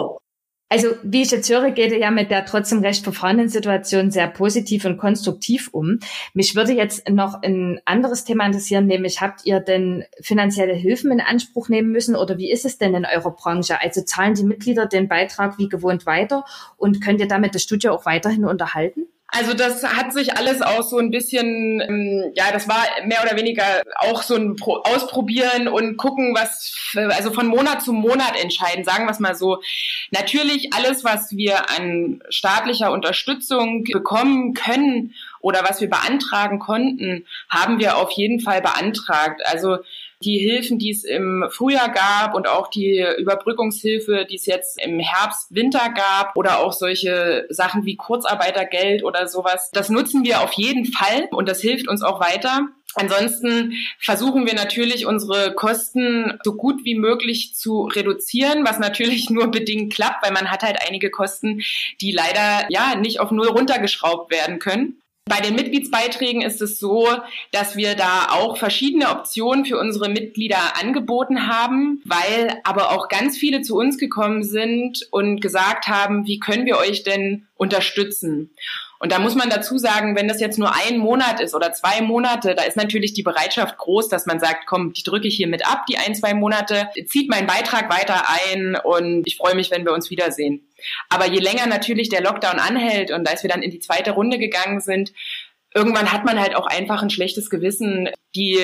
Also 0.71 0.95
wie 1.03 1.23
ich 1.23 1.31
jetzt 1.31 1.49
höre, 1.49 1.71
geht 1.71 1.91
ihr 1.91 1.97
ja 1.97 2.11
mit 2.11 2.31
der 2.31 2.45
trotzdem 2.45 2.79
recht 2.79 3.03
verfahrenen 3.03 3.49
Situation 3.49 4.09
sehr 4.09 4.29
positiv 4.29 4.85
und 4.85 4.97
konstruktiv 4.97 5.67
um. 5.73 5.99
Mich 6.33 6.55
würde 6.55 6.71
jetzt 6.71 7.09
noch 7.09 7.43
ein 7.43 7.81
anderes 7.83 8.23
Thema 8.23 8.45
interessieren, 8.45 8.85
nämlich 8.85 9.19
habt 9.19 9.45
ihr 9.45 9.59
denn 9.59 10.05
finanzielle 10.21 10.73
Hilfen 10.73 11.11
in 11.11 11.19
Anspruch 11.19 11.67
nehmen 11.67 11.91
müssen 11.91 12.15
oder 12.15 12.37
wie 12.37 12.49
ist 12.49 12.63
es 12.63 12.77
denn 12.77 12.95
in 12.95 13.05
eurer 13.05 13.31
Branche? 13.31 13.81
Also 13.81 14.03
zahlen 14.03 14.33
die 14.33 14.45
Mitglieder 14.45 14.85
den 14.85 15.09
Beitrag 15.09 15.57
wie 15.57 15.67
gewohnt 15.67 16.05
weiter 16.05 16.45
und 16.77 17.03
könnt 17.03 17.19
ihr 17.19 17.27
damit 17.27 17.53
das 17.53 17.63
Studio 17.63 17.91
auch 17.91 18.05
weiterhin 18.05 18.45
unterhalten? 18.45 19.10
Also 19.33 19.53
das 19.53 19.81
hat 19.81 20.11
sich 20.11 20.37
alles 20.37 20.61
auch 20.61 20.83
so 20.83 20.97
ein 20.97 21.09
bisschen, 21.09 21.79
ähm, 21.79 22.33
ja, 22.35 22.51
das 22.51 22.67
war 22.67 22.85
mehr 23.05 23.23
oder 23.23 23.37
weniger 23.37 23.63
auch 23.99 24.23
so 24.23 24.35
ein 24.35 24.57
Pro 24.57 24.81
Ausprobieren 24.83 25.69
und 25.69 25.95
gucken, 25.95 26.35
was, 26.35 26.73
also 27.15 27.31
von 27.31 27.47
Monat 27.47 27.81
zu 27.81 27.93
Monat 27.93 28.35
entscheiden, 28.41 28.83
sagen 28.83 29.05
wir 29.05 29.11
es 29.11 29.19
mal 29.19 29.35
so. 29.35 29.61
Natürlich 30.11 30.73
alles, 30.73 31.05
was 31.05 31.31
wir 31.31 31.69
an 31.69 32.21
staatlicher 32.29 32.91
Unterstützung 32.91 33.85
bekommen 33.85 34.53
können 34.53 35.13
oder 35.39 35.63
was 35.63 35.79
wir 35.79 35.89
beantragen 35.89 36.59
konnten, 36.59 37.25
haben 37.49 37.79
wir 37.79 37.97
auf 37.97 38.11
jeden 38.11 38.41
Fall 38.41 38.61
beantragt. 38.61 39.41
Also 39.45 39.77
die 40.23 40.37
Hilfen, 40.37 40.79
die 40.79 40.91
es 40.91 41.03
im 41.03 41.45
Frühjahr 41.49 41.89
gab 41.89 42.35
und 42.35 42.47
auch 42.47 42.69
die 42.69 43.05
Überbrückungshilfe, 43.17 44.25
die 44.29 44.35
es 44.35 44.45
jetzt 44.45 44.81
im 44.83 44.99
Herbst, 44.99 45.47
Winter 45.53 45.89
gab 45.93 46.35
oder 46.35 46.59
auch 46.59 46.73
solche 46.73 47.45
Sachen 47.49 47.85
wie 47.85 47.95
Kurzarbeitergeld 47.95 49.03
oder 49.03 49.27
sowas, 49.27 49.69
das 49.73 49.89
nutzen 49.89 50.23
wir 50.23 50.41
auf 50.41 50.53
jeden 50.53 50.85
Fall 50.85 51.27
und 51.31 51.47
das 51.49 51.61
hilft 51.61 51.87
uns 51.87 52.01
auch 52.01 52.19
weiter. 52.19 52.67
Ansonsten 52.95 53.73
versuchen 53.99 54.45
wir 54.45 54.53
natürlich 54.53 55.05
unsere 55.05 55.53
Kosten 55.53 56.37
so 56.43 56.55
gut 56.55 56.83
wie 56.83 56.95
möglich 56.95 57.55
zu 57.55 57.83
reduzieren, 57.83 58.65
was 58.65 58.79
natürlich 58.79 59.29
nur 59.29 59.49
bedingt 59.49 59.93
klappt, 59.93 60.25
weil 60.25 60.33
man 60.33 60.51
hat 60.51 60.63
halt 60.63 60.77
einige 60.85 61.09
Kosten, 61.09 61.61
die 62.01 62.11
leider 62.11 62.65
ja 62.69 62.95
nicht 62.95 63.19
auf 63.19 63.31
null 63.31 63.47
runtergeschraubt 63.47 64.29
werden 64.31 64.59
können. 64.59 65.00
Bei 65.25 65.39
den 65.39 65.55
Mitgliedsbeiträgen 65.55 66.41
ist 66.41 66.61
es 66.61 66.79
so, 66.79 67.07
dass 67.51 67.75
wir 67.75 67.95
da 67.95 68.29
auch 68.31 68.57
verschiedene 68.57 69.09
Optionen 69.09 69.65
für 69.65 69.77
unsere 69.77 70.09
Mitglieder 70.09 70.79
angeboten 70.81 71.47
haben, 71.47 72.01
weil 72.05 72.59
aber 72.63 72.91
auch 72.91 73.07
ganz 73.07 73.37
viele 73.37 73.61
zu 73.61 73.77
uns 73.77 73.97
gekommen 73.97 74.43
sind 74.43 75.07
und 75.11 75.39
gesagt 75.39 75.87
haben, 75.87 76.25
wie 76.25 76.39
können 76.39 76.65
wir 76.65 76.77
euch 76.77 77.03
denn 77.03 77.47
unterstützen? 77.55 78.51
Und 79.01 79.11
da 79.11 79.17
muss 79.17 79.33
man 79.33 79.49
dazu 79.49 79.79
sagen, 79.79 80.15
wenn 80.15 80.27
das 80.27 80.39
jetzt 80.39 80.59
nur 80.59 80.75
ein 80.75 80.99
Monat 80.99 81.39
ist 81.39 81.55
oder 81.55 81.73
zwei 81.73 82.01
Monate, 82.01 82.53
da 82.53 82.61
ist 82.61 82.77
natürlich 82.77 83.13
die 83.13 83.23
Bereitschaft 83.23 83.79
groß, 83.79 84.09
dass 84.09 84.27
man 84.27 84.39
sagt, 84.39 84.67
komm, 84.67 84.93
die 84.93 85.01
drücke 85.01 85.27
ich 85.27 85.35
hier 85.35 85.47
mit 85.47 85.65
ab, 85.65 85.87
die 85.89 85.97
ein, 85.97 86.13
zwei 86.13 86.35
Monate, 86.35 86.87
zieht 87.07 87.27
meinen 87.27 87.47
Beitrag 87.47 87.89
weiter 87.89 88.25
ein 88.29 88.75
und 88.75 89.25
ich 89.25 89.37
freue 89.37 89.55
mich, 89.55 89.71
wenn 89.71 89.85
wir 89.85 89.93
uns 89.93 90.11
wiedersehen. 90.11 90.61
Aber 91.09 91.25
je 91.25 91.39
länger 91.39 91.65
natürlich 91.65 92.09
der 92.09 92.21
Lockdown 92.21 92.59
anhält 92.59 93.09
und 93.09 93.27
als 93.27 93.41
wir 93.41 93.49
dann 93.49 93.63
in 93.63 93.71
die 93.71 93.79
zweite 93.79 94.11
Runde 94.11 94.37
gegangen 94.37 94.81
sind, 94.81 95.13
irgendwann 95.73 96.11
hat 96.11 96.25
man 96.25 96.39
halt 96.39 96.55
auch 96.55 96.67
einfach 96.67 97.01
ein 97.01 97.09
schlechtes 97.09 97.49
Gewissen, 97.49 98.09
die 98.35 98.59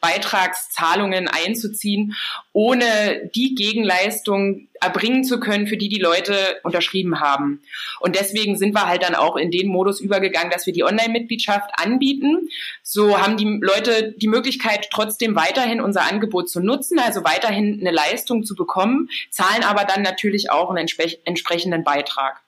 Beitragszahlungen 0.00 1.28
einzuziehen, 1.28 2.14
ohne 2.52 3.30
die 3.34 3.54
Gegenleistung 3.54 4.68
erbringen 4.80 5.24
zu 5.24 5.40
können, 5.40 5.66
für 5.66 5.76
die 5.76 5.88
die 5.88 5.98
Leute 5.98 6.34
unterschrieben 6.62 7.20
haben. 7.20 7.60
Und 8.00 8.14
deswegen 8.14 8.56
sind 8.56 8.74
wir 8.74 8.86
halt 8.86 9.02
dann 9.02 9.16
auch 9.16 9.36
in 9.36 9.50
den 9.50 9.68
Modus 9.68 10.00
übergegangen, 10.00 10.50
dass 10.50 10.66
wir 10.66 10.72
die 10.72 10.84
Online-Mitgliedschaft 10.84 11.70
anbieten. 11.74 12.48
So 12.82 13.18
haben 13.18 13.36
die 13.36 13.58
Leute 13.60 14.14
die 14.16 14.28
Möglichkeit, 14.28 14.88
trotzdem 14.92 15.34
weiterhin 15.34 15.80
unser 15.80 16.02
Angebot 16.02 16.48
zu 16.48 16.60
nutzen, 16.60 16.98
also 16.98 17.24
weiterhin 17.24 17.80
eine 17.80 17.90
Leistung 17.90 18.44
zu 18.44 18.54
bekommen, 18.54 19.10
zahlen 19.30 19.64
aber 19.64 19.84
dann 19.84 20.02
natürlich 20.02 20.50
auch 20.50 20.70
einen 20.70 20.88
entsprechenden 21.24 21.82
Beitrag. 21.82 22.40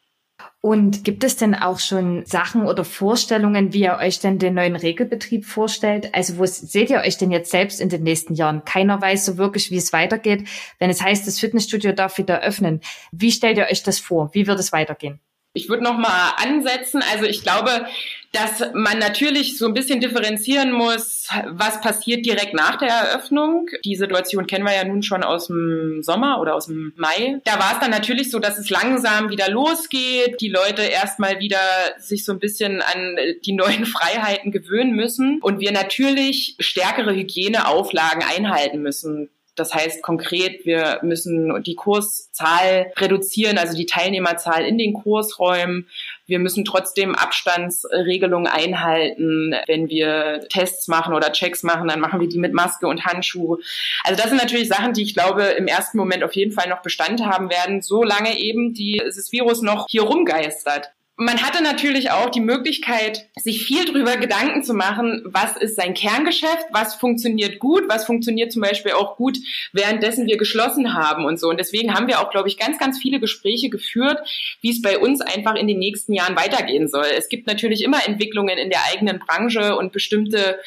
Und 0.63 1.05
gibt 1.05 1.25
es 1.25 1.37
denn 1.37 1.55
auch 1.55 1.79
schon 1.79 2.27
Sachen 2.27 2.67
oder 2.67 2.85
Vorstellungen, 2.85 3.73
wie 3.73 3.85
ihr 3.85 3.97
euch 3.97 4.21
denn 4.21 4.39
den 4.39 4.55
neuen 4.55 4.77
Regelbetrieb 4.77 5.47
vorstellt? 5.47 6.15
Also 6.15 6.37
wo 6.37 6.45
seht 6.45 6.91
ihr 6.91 7.01
euch 7.01 7.17
denn 7.17 7.31
jetzt 7.31 7.51
selbst 7.51 7.81
in 7.81 7.89
den 7.89 8.03
nächsten 8.03 8.35
Jahren? 8.35 8.65
Keiner 8.67 9.01
weiß 9.01 9.25
so 9.25 9.39
wirklich, 9.39 9.71
wie 9.71 9.79
es 9.79 9.95
weitergeht. 9.95 10.47
Wenn 10.79 10.91
es 10.91 11.01
heißt, 11.01 11.27
das 11.27 11.39
Fitnessstudio 11.39 11.93
darf 11.93 12.19
wieder 12.19 12.41
öffnen, 12.41 12.81
wie 13.11 13.33
stellt 13.33 13.57
ihr 13.57 13.69
euch 13.71 13.83
das 13.83 13.99
vor? 13.99 14.29
Wie 14.35 14.47
wird 14.47 14.61
es 14.61 14.71
weitergehen? 14.71 15.21
Ich 15.53 15.69
würde 15.69 15.83
noch 15.83 15.99
mal 15.99 16.35
ansetzen. 16.37 17.03
Also 17.13 17.25
ich 17.25 17.43
glaube, 17.43 17.87
dass 18.33 18.63
man 18.73 18.99
natürlich 18.99 19.59
so 19.59 19.67
ein 19.67 19.75
bisschen 19.75 20.01
differenzieren 20.01 20.71
muss, 20.71 21.27
was 21.47 21.81
passiert 21.81 22.25
direkt 22.25 22.55
nach 22.55 22.77
der 22.77 22.89
Eröffnung. 22.89 23.69
Die 23.85 23.97
Situation 23.97 24.47
kennen 24.47 24.65
wir 24.65 24.75
ja 24.75 24.85
nun 24.85 25.03
schon 25.03 25.25
aus 25.25 25.49
dem 25.49 26.03
Sommer 26.03 26.41
oder 26.41 26.55
aus 26.55 26.67
dem 26.67 26.93
Mai. 26.97 27.41
Da 27.45 27.59
war 27.59 27.73
es 27.73 27.81
dann 27.81 27.91
natürlich 27.91 28.31
so, 28.31 28.39
dass 28.39 28.59
es 28.59 28.71
langsam 28.71 29.31
wieder 29.31 29.51
losgeht, 29.51 30.41
die 30.41 30.49
Leute 30.49 30.83
erstmal 30.83 31.41
wieder 31.41 31.59
sich 31.99 32.25
so 32.25 32.33
ein 32.33 32.39
bisschen 32.39 32.81
an 32.83 33.17
die 33.45 33.53
neuen 33.53 33.87
Freiheiten 33.87 34.53
gewöhnen 34.53 34.95
müssen 34.95 35.41
und 35.43 35.59
wir 35.59 35.73
natürlich 35.73 36.55
stärkere 36.61 37.13
Hygieneauflagen 37.13 38.23
einhalten 38.23 38.83
müssen. 38.83 39.31
Das 39.57 39.75
heißt 39.75 40.03
konkret, 40.03 40.65
wir 40.65 41.01
müssen 41.03 41.63
die 41.63 41.75
Kurszahl 41.75 42.93
reduzieren, 42.97 43.59
also 43.59 43.77
die 43.77 43.87
Teilnehmerzahl 43.87 44.65
in 44.65 44.79
den 44.79 44.95
Kursräumen. 44.95 45.89
Wir 46.27 46.39
müssen 46.39 46.65
trotzdem 46.65 47.15
Abstandsregelungen 47.15 48.47
einhalten. 48.47 49.55
Wenn 49.67 49.89
wir 49.89 50.47
Tests 50.49 50.89
machen 50.89 51.15
oder 51.15 51.33
Checks 51.33 51.63
machen, 51.63 51.89
dann 51.89 52.01
machen 52.01 52.21
wir 52.21 52.29
die 52.29 52.39
mit 52.39 52.53
Maske 52.53 52.87
und 52.87 53.05
Handschuh. 53.05 53.59
Also 54.05 54.17
das 54.21 54.31
sind 54.31 54.41
natürlich 54.41 54.69
Sachen, 54.69 54.93
die 54.93 55.03
ich 55.03 55.15
glaube 55.15 55.43
im 55.43 55.67
ersten 55.67 55.99
Moment 55.99 56.23
auf 56.23 56.35
jeden 56.35 56.53
Fall 56.53 56.69
noch 56.69 56.83
Bestand 56.83 57.25
haben 57.25 57.51
werden, 57.51 57.83
solange 57.83 58.39
eben 58.39 58.75
dieses 58.75 59.33
Virus 59.33 59.63
noch 59.63 59.87
hier 59.89 60.03
rumgeistert. 60.03 60.93
Man 61.23 61.43
hatte 61.43 61.63
natürlich 61.63 62.11
auch 62.13 62.31
die 62.31 62.41
Möglichkeit, 62.41 63.29
sich 63.37 63.63
viel 63.63 63.85
drüber 63.85 64.17
Gedanken 64.17 64.63
zu 64.63 64.73
machen, 64.73 65.21
was 65.27 65.55
ist 65.55 65.77
sein 65.77 65.93
Kerngeschäft, 65.93 66.65
was 66.71 66.95
funktioniert 66.95 67.59
gut, 67.59 67.83
was 67.89 68.07
funktioniert 68.07 68.51
zum 68.51 68.63
Beispiel 68.63 68.93
auch 68.93 69.19
gut, 69.19 69.37
währenddessen 69.75 70.27
wir 70.27 70.39
geschlossen 70.39 70.95
haben 70.95 71.27
und 71.27 71.39
so. 71.39 71.51
Und 71.51 71.61
deswegen 71.61 71.93
haben 71.93 72.07
wir 72.07 72.21
auch, 72.21 72.31
glaube 72.31 72.49
ich, 72.49 72.57
ganz, 72.57 72.79
ganz 72.79 72.99
viele 72.99 73.21
Gespräche 73.21 73.69
geführt, 73.69 74.19
wie 74.63 74.71
es 74.71 74.81
bei 74.81 74.99
uns 74.99 75.21
einfach 75.21 75.57
in 75.57 75.69
den 75.69 75.79
nächsten 75.79 76.15
Jahren 76.15 76.37
weitergehen 76.37 76.89
soll. 76.89 77.05
Es 77.15 77.29
gibt 77.29 77.47
natürlich 77.47 77.85
immer 77.85 77.99
Entwicklungen 78.07 78.57
in 78.57 78.71
der 78.71 78.81
eigenen 78.91 79.19
Branche 79.19 79.77
und 79.77 79.93
bestimmte 79.93 80.59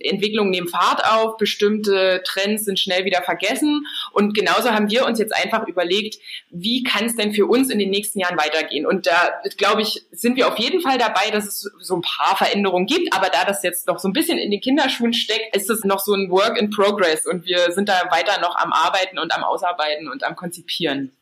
Entwicklungen 0.00 0.50
nehmen 0.50 0.68
Fahrt 0.68 1.04
auf, 1.04 1.36
bestimmte 1.36 2.22
Trends 2.24 2.64
sind 2.64 2.78
schnell 2.78 3.04
wieder 3.04 3.22
vergessen. 3.22 3.86
Und 4.12 4.34
genauso 4.34 4.70
haben 4.70 4.90
wir 4.90 5.06
uns 5.06 5.18
jetzt 5.18 5.34
einfach 5.34 5.66
überlegt, 5.66 6.18
wie 6.50 6.82
kann 6.82 7.06
es 7.06 7.16
denn 7.16 7.32
für 7.32 7.46
uns 7.46 7.70
in 7.70 7.78
den 7.78 7.90
nächsten 7.90 8.20
Jahren 8.20 8.38
weitergehen? 8.38 8.86
Und 8.86 9.06
da, 9.06 9.40
glaube 9.56 9.82
ich, 9.82 10.02
sind 10.12 10.36
wir 10.36 10.48
auf 10.48 10.58
jeden 10.58 10.80
Fall 10.80 10.98
dabei, 10.98 11.30
dass 11.30 11.46
es 11.46 11.70
so 11.80 11.96
ein 11.96 12.02
paar 12.02 12.36
Veränderungen 12.36 12.86
gibt. 12.86 13.14
Aber 13.14 13.28
da 13.28 13.44
das 13.44 13.62
jetzt 13.62 13.86
noch 13.86 13.98
so 13.98 14.08
ein 14.08 14.12
bisschen 14.12 14.38
in 14.38 14.50
den 14.50 14.60
Kinderschuhen 14.60 15.12
steckt, 15.12 15.54
ist 15.54 15.70
es 15.70 15.84
noch 15.84 16.00
so 16.00 16.14
ein 16.14 16.30
Work 16.30 16.58
in 16.58 16.70
Progress. 16.70 17.26
Und 17.26 17.44
wir 17.46 17.72
sind 17.72 17.88
da 17.88 18.02
weiter 18.10 18.40
noch 18.40 18.56
am 18.56 18.72
Arbeiten 18.72 19.18
und 19.18 19.34
am 19.34 19.44
Ausarbeiten 19.44 20.08
und 20.08 20.24
am 20.24 20.36
Konzipieren. 20.36 21.12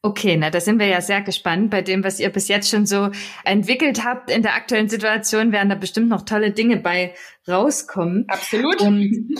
Okay, 0.00 0.36
na, 0.36 0.50
da 0.50 0.60
sind 0.60 0.78
wir 0.78 0.86
ja 0.86 1.00
sehr 1.00 1.22
gespannt. 1.22 1.70
Bei 1.70 1.82
dem, 1.82 2.04
was 2.04 2.20
ihr 2.20 2.30
bis 2.30 2.46
jetzt 2.46 2.70
schon 2.70 2.86
so 2.86 3.10
entwickelt 3.44 4.04
habt 4.04 4.30
in 4.30 4.42
der 4.42 4.54
aktuellen 4.54 4.88
Situation, 4.88 5.50
werden 5.50 5.68
da 5.68 5.74
bestimmt 5.74 6.08
noch 6.08 6.22
tolle 6.22 6.52
Dinge 6.52 6.76
bei 6.76 7.14
rauskommen. 7.48 8.24
Absolut. 8.28 8.80
Und, 8.80 9.36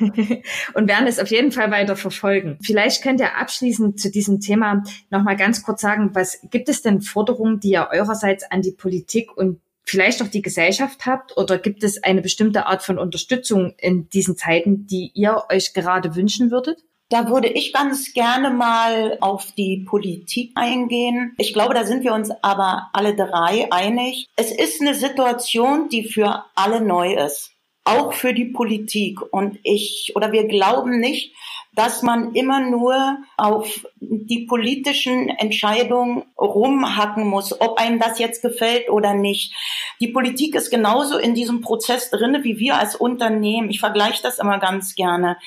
und 0.74 0.88
werden 0.88 1.06
es 1.06 1.18
auf 1.18 1.28
jeden 1.28 1.52
Fall 1.52 1.70
weiter 1.70 1.94
verfolgen. 1.94 2.58
Vielleicht 2.62 3.02
könnt 3.02 3.20
ihr 3.20 3.36
abschließend 3.36 4.00
zu 4.00 4.10
diesem 4.10 4.40
Thema 4.40 4.82
nochmal 5.10 5.36
ganz 5.36 5.62
kurz 5.62 5.82
sagen, 5.82 6.14
was 6.14 6.40
gibt 6.50 6.70
es 6.70 6.80
denn 6.80 7.02
Forderungen, 7.02 7.60
die 7.60 7.72
ihr 7.72 7.88
eurerseits 7.92 8.50
an 8.50 8.62
die 8.62 8.72
Politik 8.72 9.36
und 9.36 9.60
vielleicht 9.84 10.22
auch 10.22 10.28
die 10.28 10.42
Gesellschaft 10.42 11.04
habt? 11.04 11.36
Oder 11.36 11.58
gibt 11.58 11.84
es 11.84 12.02
eine 12.02 12.22
bestimmte 12.22 12.64
Art 12.64 12.82
von 12.82 12.98
Unterstützung 12.98 13.74
in 13.76 14.08
diesen 14.08 14.38
Zeiten, 14.38 14.86
die 14.86 15.10
ihr 15.12 15.44
euch 15.50 15.74
gerade 15.74 16.16
wünschen 16.16 16.50
würdet? 16.50 16.82
Da 17.10 17.30
würde 17.30 17.48
ich 17.48 17.72
ganz 17.72 18.12
gerne 18.12 18.50
mal 18.50 19.16
auf 19.22 19.52
die 19.52 19.86
Politik 19.88 20.52
eingehen. 20.56 21.34
Ich 21.38 21.54
glaube, 21.54 21.72
da 21.72 21.84
sind 21.84 22.04
wir 22.04 22.12
uns 22.12 22.30
aber 22.42 22.90
alle 22.92 23.16
drei 23.16 23.68
einig. 23.70 24.26
Es 24.36 24.52
ist 24.52 24.82
eine 24.82 24.94
Situation, 24.94 25.88
die 25.88 26.04
für 26.04 26.44
alle 26.54 26.82
neu 26.82 27.14
ist. 27.14 27.52
Auch 27.84 28.12
für 28.12 28.34
die 28.34 28.44
Politik. 28.44 29.20
Und 29.32 29.58
ich, 29.62 30.12
oder 30.16 30.32
wir 30.32 30.46
glauben 30.48 31.00
nicht, 31.00 31.34
dass 31.74 32.02
man 32.02 32.34
immer 32.34 32.60
nur 32.60 33.18
auf 33.38 33.86
die 34.00 34.46
politischen 34.46 35.30
Entscheidungen 35.30 36.24
rumhacken 36.36 37.26
muss, 37.26 37.58
ob 37.58 37.78
einem 37.78 38.00
das 38.00 38.18
jetzt 38.18 38.42
gefällt 38.42 38.90
oder 38.90 39.14
nicht. 39.14 39.54
Die 40.00 40.08
Politik 40.08 40.54
ist 40.56 40.70
genauso 40.70 41.16
in 41.16 41.34
diesem 41.34 41.62
Prozess 41.62 42.10
drinne 42.10 42.44
wie 42.44 42.58
wir 42.58 42.76
als 42.78 42.96
Unternehmen. 42.96 43.70
Ich 43.70 43.80
vergleiche 43.80 44.22
das 44.22 44.38
immer 44.38 44.58
ganz 44.58 44.94
gerne. 44.94 45.38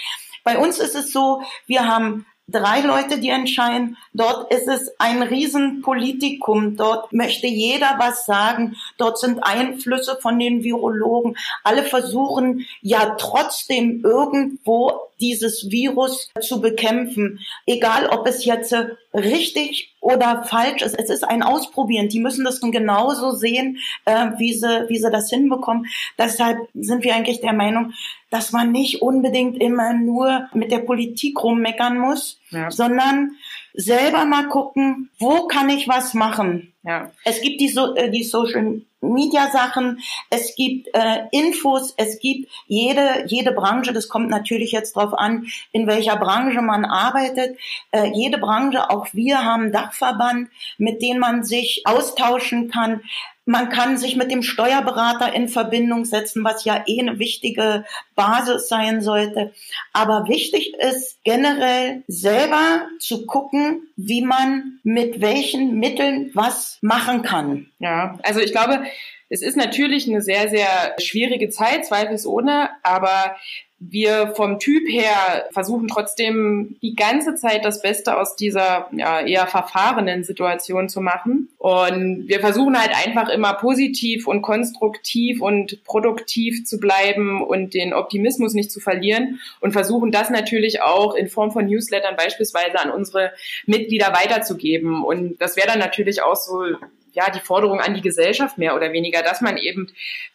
Bei 0.44 0.58
uns 0.58 0.80
ist 0.80 0.96
es 0.96 1.12
so, 1.12 1.42
wir 1.68 1.88
haben 1.88 2.26
drei 2.52 2.82
Leute, 2.82 3.20
die 3.20 3.30
entscheiden. 3.30 3.98
Dort 4.14 4.54
ist 4.54 4.68
es 4.68 4.92
ein 5.00 5.22
Riesenpolitikum. 5.24 6.76
Dort 6.76 7.12
möchte 7.14 7.48
jeder 7.48 7.96
was 7.98 8.26
sagen. 8.26 8.76
Dort 8.98 9.20
sind 9.20 9.40
Einflüsse 9.44 10.18
von 10.22 10.38
den 10.38 10.64
Virologen. 10.64 11.38
Alle 11.64 11.84
versuchen 11.84 12.66
ja 12.82 13.16
trotzdem 13.18 14.02
irgendwo 14.04 15.00
dieses 15.20 15.70
Virus 15.70 16.30
zu 16.42 16.62
bekämpfen. 16.62 17.40
Egal, 17.66 18.08
ob 18.08 18.28
es 18.28 18.46
jetzt 18.46 18.76
richtig 19.14 19.91
oder 20.02 20.44
falsch 20.44 20.82
ist. 20.82 21.00
Es 21.00 21.10
ist 21.10 21.24
ein 21.24 21.44
Ausprobieren. 21.44 22.10
Die 22.10 22.20
müssen 22.20 22.44
das 22.44 22.62
nun 22.62 22.72
genauso 22.72 23.32
sehen, 23.32 23.78
äh, 24.06 24.32
wie, 24.38 24.54
sie, 24.54 24.86
wie 24.90 24.98
sie 24.98 25.10
das 25.10 25.30
hinbekommen. 25.30 25.86
Deshalb 26.18 26.58
sind 26.74 27.04
wir 27.04 27.16
eigentlich 27.16 27.40
der 27.40 27.54
Meinung, 27.54 27.94
dass 28.30 28.52
man 28.52 28.72
nicht 28.72 29.02
unbedingt 29.02 29.62
immer 29.62 29.94
nur 29.94 30.50
mit 30.54 30.72
der 30.72 30.80
Politik 30.80 31.42
rummeckern 31.42 31.98
muss, 31.98 32.40
ja. 32.50 32.72
sondern 32.72 33.32
selber 33.74 34.26
mal 34.26 34.48
gucken, 34.48 35.10
wo 35.20 35.48
kann 35.48 35.70
ich 35.70 35.88
was 35.88 36.14
machen. 36.14 36.71
Ja. 36.84 37.12
Es 37.26 37.42
gibt 37.42 37.62
die, 37.62 37.70
so 37.70 37.96
äh, 37.96 38.10
die 38.10 38.24
Social 38.24 38.82
Media 39.02 39.50
Sachen, 39.52 40.00
es 40.30 40.56
gibt 40.56 40.88
äh, 40.94 41.24
Infos, 41.32 41.94
es 41.98 42.20
gibt 42.20 42.50
jede 42.68 43.24
jede 43.28 43.52
Branche. 43.52 43.94
Das 43.94 44.08
kommt 44.08 44.30
natürlich 44.30 44.72
jetzt 44.72 44.96
drauf 44.96 45.14
an, 45.14 45.48
in 45.72 45.88
welcher 45.88 46.18
Branche 46.18 46.62
man 46.62 46.86
arbeitet. 46.86 47.58
Äh, 47.92 48.12
jede 48.14 48.40
Branche, 48.40 48.90
auch 48.90 49.08
wir 49.14 49.44
haben 49.44 49.72
Dachverband, 49.72 50.50
mit 50.78 51.02
dem 51.02 51.20
man 51.20 51.44
sich 51.44 51.84
austauschen 51.86 52.70
kann. 52.70 53.02
Man 53.46 53.70
kann 53.70 53.98
sich 53.98 54.16
mit 54.16 54.30
dem 54.30 54.44
Steuerberater 54.44 55.34
in 55.34 55.48
Verbindung 55.48 56.06
setzen, 56.06 56.44
was 56.44 56.64
ja 56.64 56.84
eh 56.86 57.00
eine 57.00 57.18
wichtige 57.18 57.86
Basis 58.16 58.68
sein 58.68 59.02
sollte. 59.02 59.52
Aber 59.94 60.28
wichtig 60.28 60.76
ist 60.76 61.18
generell 61.24 62.04
selber 62.08 62.88
zu 63.00 63.26
gucken, 63.26 63.88
wie 63.96 64.22
man 64.22 64.80
mit 64.84 65.22
welchen 65.22 65.80
Mitteln 65.80 66.30
was 66.34 66.78
machen 66.82 67.24
kann. 67.24 67.72
Ja, 67.80 68.20
also 68.24 68.40
ich 68.40 68.52
glaube, 68.52 68.84
es 69.30 69.42
ist 69.42 69.58
natürlich 69.58 70.08
eine 70.08 70.22
sehr, 70.22 70.50
sehr 70.50 70.96
schwierige 71.00 71.50
Zeit, 71.50 71.86
zweifelsohne, 71.86 72.70
aber 72.84 73.38
wir 73.84 74.34
vom 74.36 74.60
Typ 74.60 74.88
her 74.88 75.50
versuchen 75.52 75.88
trotzdem 75.88 76.78
die 76.84 76.96
ganze 76.96 77.34
Zeit 77.34 77.66
das 77.66 77.82
Beste 77.82 78.16
aus 78.16 78.36
dieser 78.36 78.88
ja, 78.92 79.22
eher 79.22 79.48
verfahrenen 79.48 80.24
Situation 80.24 80.88
zu 80.88 81.02
machen. 81.02 81.50
Und 81.58 82.28
wir 82.28 82.40
versuchen 82.42 82.80
halt 82.80 82.92
einfach 82.96 83.28
immer 83.30 83.56
positiv 83.56 84.28
und 84.28 84.44
konstruktiv 84.44 85.42
und 85.42 85.84
produktiv 85.84 86.64
zu 86.64 86.80
bleiben 86.80 87.44
und 87.44 87.74
den 87.74 87.94
Optimismus 87.94 88.54
nicht 88.54 88.72
zu 88.72 88.80
verlieren 88.80 89.40
und 89.62 89.72
versuchen 89.72 90.12
das 90.12 90.30
natürlich 90.30 90.84
auch 90.84 91.16
in 91.16 91.28
Form 91.28 91.52
von 91.52 91.66
Newslettern 91.66 92.16
beispielsweise 92.16 92.80
an 92.80 92.92
unsere 92.92 93.32
Mitglieder 93.66 94.14
weiterzugeben. 94.14 95.04
Und 95.04 95.42
das 95.42 95.58
wäre 95.58 95.68
dann 95.68 95.80
natürlich 95.80 96.22
auch 96.22 96.36
so 96.36 96.66
ja, 97.14 97.30
die 97.30 97.40
Forderung 97.40 97.80
an 97.80 97.94
die 97.94 98.02
Gesellschaft 98.02 98.58
mehr 98.58 98.76
oder 98.76 98.94
weniger, 98.94 99.22
dass 99.22 99.42
man 99.42 99.58
eben 99.58 99.92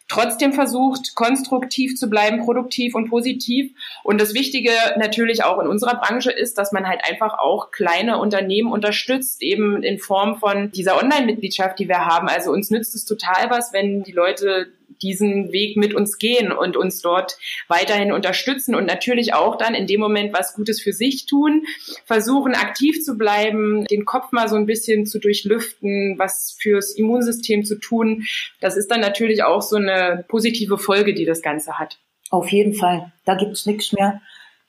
trotzdem 0.07 0.53
versucht, 0.53 1.15
konstruktiv 1.15 1.95
zu 1.95 2.09
bleiben, 2.09 2.43
produktiv 2.43 2.95
und 2.95 3.09
positiv. 3.09 3.71
Und 4.03 4.21
das 4.21 4.33
Wichtige 4.33 4.71
natürlich 4.97 5.43
auch 5.43 5.59
in 5.59 5.67
unserer 5.67 5.99
Branche 5.99 6.31
ist, 6.31 6.57
dass 6.57 6.71
man 6.71 6.87
halt 6.87 7.01
einfach 7.07 7.37
auch 7.37 7.71
kleine 7.71 8.19
Unternehmen 8.19 8.71
unterstützt, 8.71 9.41
eben 9.41 9.83
in 9.83 9.99
Form 9.99 10.37
von 10.37 10.71
dieser 10.71 10.97
Online-Mitgliedschaft, 10.97 11.77
die 11.79 11.89
wir 11.89 12.05
haben. 12.05 12.29
Also 12.29 12.51
uns 12.51 12.69
nützt 12.69 12.95
es 12.95 13.05
total 13.05 13.49
was, 13.49 13.73
wenn 13.73 14.03
die 14.03 14.13
Leute 14.13 14.67
diesen 15.01 15.51
Weg 15.51 15.77
mit 15.77 15.93
uns 15.93 16.17
gehen 16.17 16.51
und 16.51 16.77
uns 16.77 17.01
dort 17.01 17.37
weiterhin 17.67 18.11
unterstützen 18.11 18.75
und 18.75 18.85
natürlich 18.85 19.33
auch 19.33 19.57
dann 19.57 19.75
in 19.75 19.87
dem 19.87 19.99
Moment 19.99 20.33
was 20.33 20.53
Gutes 20.53 20.81
für 20.81 20.93
sich 20.93 21.25
tun, 21.25 21.65
versuchen 22.05 22.53
aktiv 22.53 23.03
zu 23.03 23.17
bleiben, 23.17 23.85
den 23.85 24.05
Kopf 24.05 24.31
mal 24.31 24.47
so 24.47 24.55
ein 24.55 24.65
bisschen 24.65 25.05
zu 25.05 25.19
durchlüften, 25.19 26.15
was 26.17 26.57
fürs 26.59 26.95
Immunsystem 26.95 27.65
zu 27.65 27.79
tun. 27.79 28.25
Das 28.59 28.77
ist 28.77 28.89
dann 28.89 29.01
natürlich 29.01 29.43
auch 29.43 29.61
so 29.61 29.75
eine 29.75 30.25
positive 30.27 30.77
Folge, 30.77 31.13
die 31.13 31.25
das 31.25 31.41
Ganze 31.41 31.77
hat. 31.77 31.99
Auf 32.29 32.49
jeden 32.49 32.73
Fall. 32.73 33.11
Da 33.25 33.35
gibt's 33.35 33.65
nichts 33.65 33.93
mehr 33.93 34.21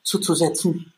zuzusetzen. 0.02 0.92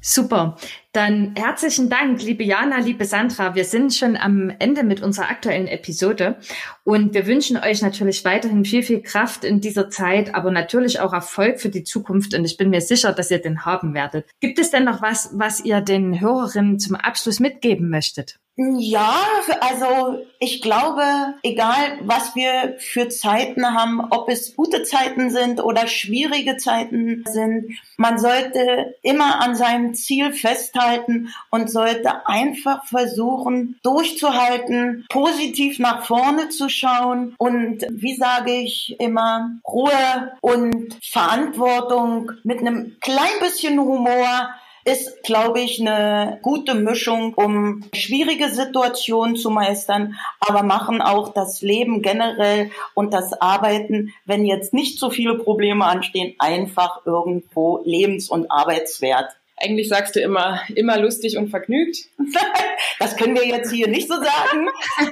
Super. 0.00 0.56
Dann 0.92 1.34
herzlichen 1.36 1.90
Dank, 1.90 2.22
liebe 2.22 2.44
Jana, 2.44 2.78
liebe 2.78 3.04
Sandra. 3.04 3.54
Wir 3.54 3.64
sind 3.64 3.94
schon 3.94 4.16
am 4.16 4.50
Ende 4.58 4.84
mit 4.84 5.02
unserer 5.02 5.28
aktuellen 5.28 5.66
Episode 5.66 6.38
und 6.84 7.14
wir 7.14 7.26
wünschen 7.26 7.56
euch 7.56 7.82
natürlich 7.82 8.24
weiterhin 8.24 8.64
viel, 8.64 8.82
viel 8.82 9.02
Kraft 9.02 9.44
in 9.44 9.60
dieser 9.60 9.90
Zeit, 9.90 10.34
aber 10.34 10.50
natürlich 10.50 11.00
auch 11.00 11.12
Erfolg 11.12 11.60
für 11.60 11.68
die 11.68 11.84
Zukunft 11.84 12.34
und 12.34 12.44
ich 12.44 12.56
bin 12.56 12.70
mir 12.70 12.80
sicher, 12.80 13.12
dass 13.12 13.30
ihr 13.30 13.40
den 13.40 13.64
haben 13.64 13.94
werdet. 13.94 14.26
Gibt 14.40 14.58
es 14.58 14.70
denn 14.70 14.84
noch 14.84 15.02
was, 15.02 15.30
was 15.34 15.64
ihr 15.64 15.80
den 15.80 16.20
Hörerinnen 16.20 16.78
zum 16.78 16.96
Abschluss 16.96 17.40
mitgeben 17.40 17.90
möchtet? 17.90 18.38
Ja, 18.60 19.22
also 19.60 20.18
ich 20.40 20.60
glaube, 20.62 21.04
egal 21.44 22.00
was 22.02 22.34
wir 22.34 22.74
für 22.78 23.08
Zeiten 23.08 23.64
haben, 23.64 24.00
ob 24.10 24.28
es 24.28 24.56
gute 24.56 24.82
Zeiten 24.82 25.30
sind 25.30 25.62
oder 25.62 25.86
schwierige 25.86 26.56
Zeiten 26.56 27.22
sind, 27.28 27.78
man 27.98 28.18
sollte 28.18 28.96
immer 29.02 29.40
an 29.40 29.54
seinem 29.54 29.94
Ziel 29.94 30.32
festhalten 30.32 31.32
und 31.50 31.70
sollte 31.70 32.26
einfach 32.26 32.84
versuchen, 32.84 33.78
durchzuhalten, 33.84 35.06
positiv 35.08 35.78
nach 35.78 36.04
vorne 36.04 36.48
zu 36.48 36.68
schauen 36.68 37.36
und, 37.38 37.86
wie 37.90 38.16
sage 38.16 38.50
ich 38.54 38.96
immer, 38.98 39.52
Ruhe 39.68 40.32
und 40.40 40.98
Verantwortung 41.00 42.32
mit 42.42 42.58
einem 42.58 42.96
klein 43.00 43.38
bisschen 43.38 43.78
Humor 43.78 44.50
ist, 44.88 45.22
glaube 45.22 45.60
ich, 45.60 45.80
eine 45.80 46.38
gute 46.42 46.74
Mischung, 46.74 47.34
um 47.34 47.84
schwierige 47.92 48.48
Situationen 48.48 49.36
zu 49.36 49.50
meistern, 49.50 50.14
aber 50.40 50.62
machen 50.62 51.02
auch 51.02 51.34
das 51.34 51.60
Leben 51.60 52.00
generell 52.00 52.70
und 52.94 53.12
das 53.12 53.38
Arbeiten, 53.40 54.14
wenn 54.24 54.46
jetzt 54.46 54.72
nicht 54.72 54.98
so 54.98 55.10
viele 55.10 55.36
Probleme 55.36 55.84
anstehen, 55.84 56.34
einfach 56.38 57.04
irgendwo 57.04 57.82
lebens- 57.84 58.30
und 58.30 58.50
arbeitswert. 58.50 59.37
Eigentlich 59.60 59.88
sagst 59.88 60.14
du 60.16 60.20
immer, 60.20 60.60
immer 60.74 60.98
lustig 60.98 61.36
und 61.36 61.48
vergnügt. 61.48 62.08
das 62.98 63.16
können 63.16 63.34
wir 63.34 63.46
jetzt 63.46 63.72
hier 63.72 63.88
nicht 63.88 64.08
so 64.08 64.14
sagen. 64.14 64.68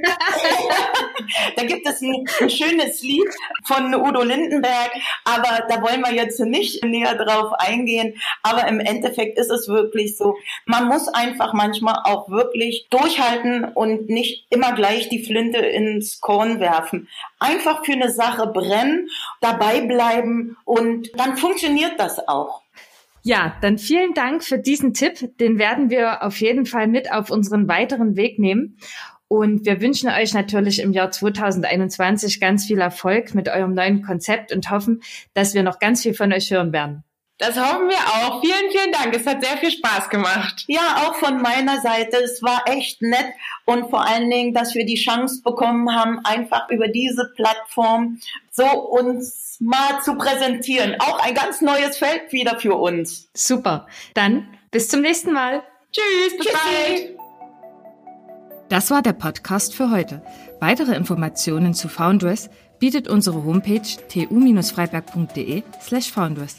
da 1.57 1.65
gibt 1.65 1.87
es 1.89 2.01
ein, 2.01 2.25
ein, 2.41 2.51
schönes 2.51 3.03
Lied 3.03 3.29
von 3.65 3.95
Udo 3.95 4.23
Lindenberg, 4.23 4.93
aber 5.25 5.67
da 5.69 5.83
wollen 5.83 6.03
wir 6.03 6.13
jetzt 6.13 6.39
nicht 6.41 6.85
näher 6.85 7.17
drauf 7.17 7.53
eingehen. 7.55 8.15
Aber 8.43 8.69
im 8.69 8.81
Endeffekt 8.81 9.39
ist 9.39 9.51
es 9.51 9.69
wirklich 9.69 10.17
so, 10.17 10.37
man 10.65 10.87
muss 10.87 11.09
einfach 11.09 11.53
manchmal 11.53 12.01
auch 12.05 12.29
wirklich 12.29 12.87
durchhalten 12.91 13.65
und 13.65 14.09
nicht 14.09 14.47
immer 14.51 14.75
gleich 14.75 15.09
die 15.09 15.25
Flinte 15.25 15.59
ins 15.59 16.21
Korn 16.21 16.61
werfen. 16.61 17.09
Einfach 17.39 17.85
für 17.85 17.93
eine 17.93 18.11
Sache 18.11 18.47
brennen, 18.47 19.09
dabei 19.41 19.81
bleiben 19.81 20.57
und 20.65 21.11
dann 21.19 21.37
funktioniert 21.37 21.99
das 21.99 22.27
auch. 22.29 22.63
Ja, 23.27 23.57
dann 23.61 23.77
vielen 23.77 24.15
Dank 24.15 24.45
für 24.45 24.57
diesen 24.57 24.95
Tipp. 24.95 25.37
Den 25.41 25.59
werden 25.59 25.91
wir 25.91 26.23
auf 26.23 26.41
jeden 26.41 26.65
Fall 26.65 26.87
mit 26.87 27.11
auf 27.11 27.29
unseren 27.29 27.67
weiteren 27.67 28.15
Weg 28.15 28.39
nehmen. 28.39 28.79
Und 29.27 29.67
wir 29.67 29.81
wünschen 29.81 30.09
euch 30.09 30.33
natürlich 30.33 30.81
im 30.81 30.93
Jahr 30.93 31.11
2021 31.11 32.39
ganz 32.39 32.67
viel 32.67 32.79
Erfolg 32.79 33.35
mit 33.35 33.49
eurem 33.49 33.75
neuen 33.75 34.03
Konzept 34.03 34.53
und 34.53 34.71
hoffen, 34.71 35.03
dass 35.35 35.55
wir 35.55 35.65
noch 35.65 35.81
ganz 35.81 36.03
viel 36.03 36.15
von 36.15 36.33
euch 36.33 36.53
hören 36.53 36.73
werden. 36.73 37.03
Das 37.39 37.61
hoffen 37.61 37.89
wir 37.89 37.99
auch. 37.99 38.41
Vielen, 38.41 38.71
vielen 38.71 38.93
Dank. 38.93 39.15
Es 39.15 39.27
hat 39.27 39.45
sehr 39.45 39.59
viel 39.59 39.71
Spaß 39.71 40.09
gemacht. 40.09 40.65
Ja, 40.69 41.03
auch 41.05 41.17
von 41.17 41.43
meiner 41.43 41.81
Seite. 41.83 42.17
Es 42.17 42.43
war 42.43 42.63
echt 42.67 43.03
nett 43.03 43.27
und 43.67 43.91
vor 43.91 44.07
allen 44.07 44.31
Dingen, 44.31 44.55
dass 44.55 44.75
wir 44.75 44.87
die 44.87 44.95
Chance 44.95 45.43
bekommen 45.43 45.95
haben, 45.95 46.25
einfach 46.25 46.71
über 46.71 46.89
diese 46.89 47.31
Plattform 47.37 48.21
so 48.51 48.65
uns 48.65 49.59
mal 49.61 50.01
zu 50.03 50.17
präsentieren. 50.17 50.97
Auch 51.01 51.19
ein 51.23 51.35
ganz 51.35 51.61
neues 51.61 51.99
Feld 51.99 52.33
wieder 52.33 52.59
für 52.59 52.75
uns. 52.75 53.29
Super. 53.35 53.87
Dann 54.15 54.49
bis 54.71 54.89
zum 54.89 55.03
nächsten 55.03 55.33
Mal. 55.33 55.63
Tschüss, 55.93 56.37
bis 56.39 56.47
Tschüssi. 56.47 56.57
bald. 56.57 57.17
Das 58.71 58.91
war 58.91 59.03
der 59.03 59.13
Podcast 59.13 59.75
für 59.75 59.91
heute. 59.91 60.23
Weitere 60.59 60.97
Informationen 60.97 61.75
zu 61.75 61.89
Foundress 61.89 62.49
bietet 62.79 63.09
unsere 63.09 63.45
Homepage 63.45 63.83
tu-freiberg.de 64.09 65.63
slash 65.83 66.11
foundress. 66.11 66.59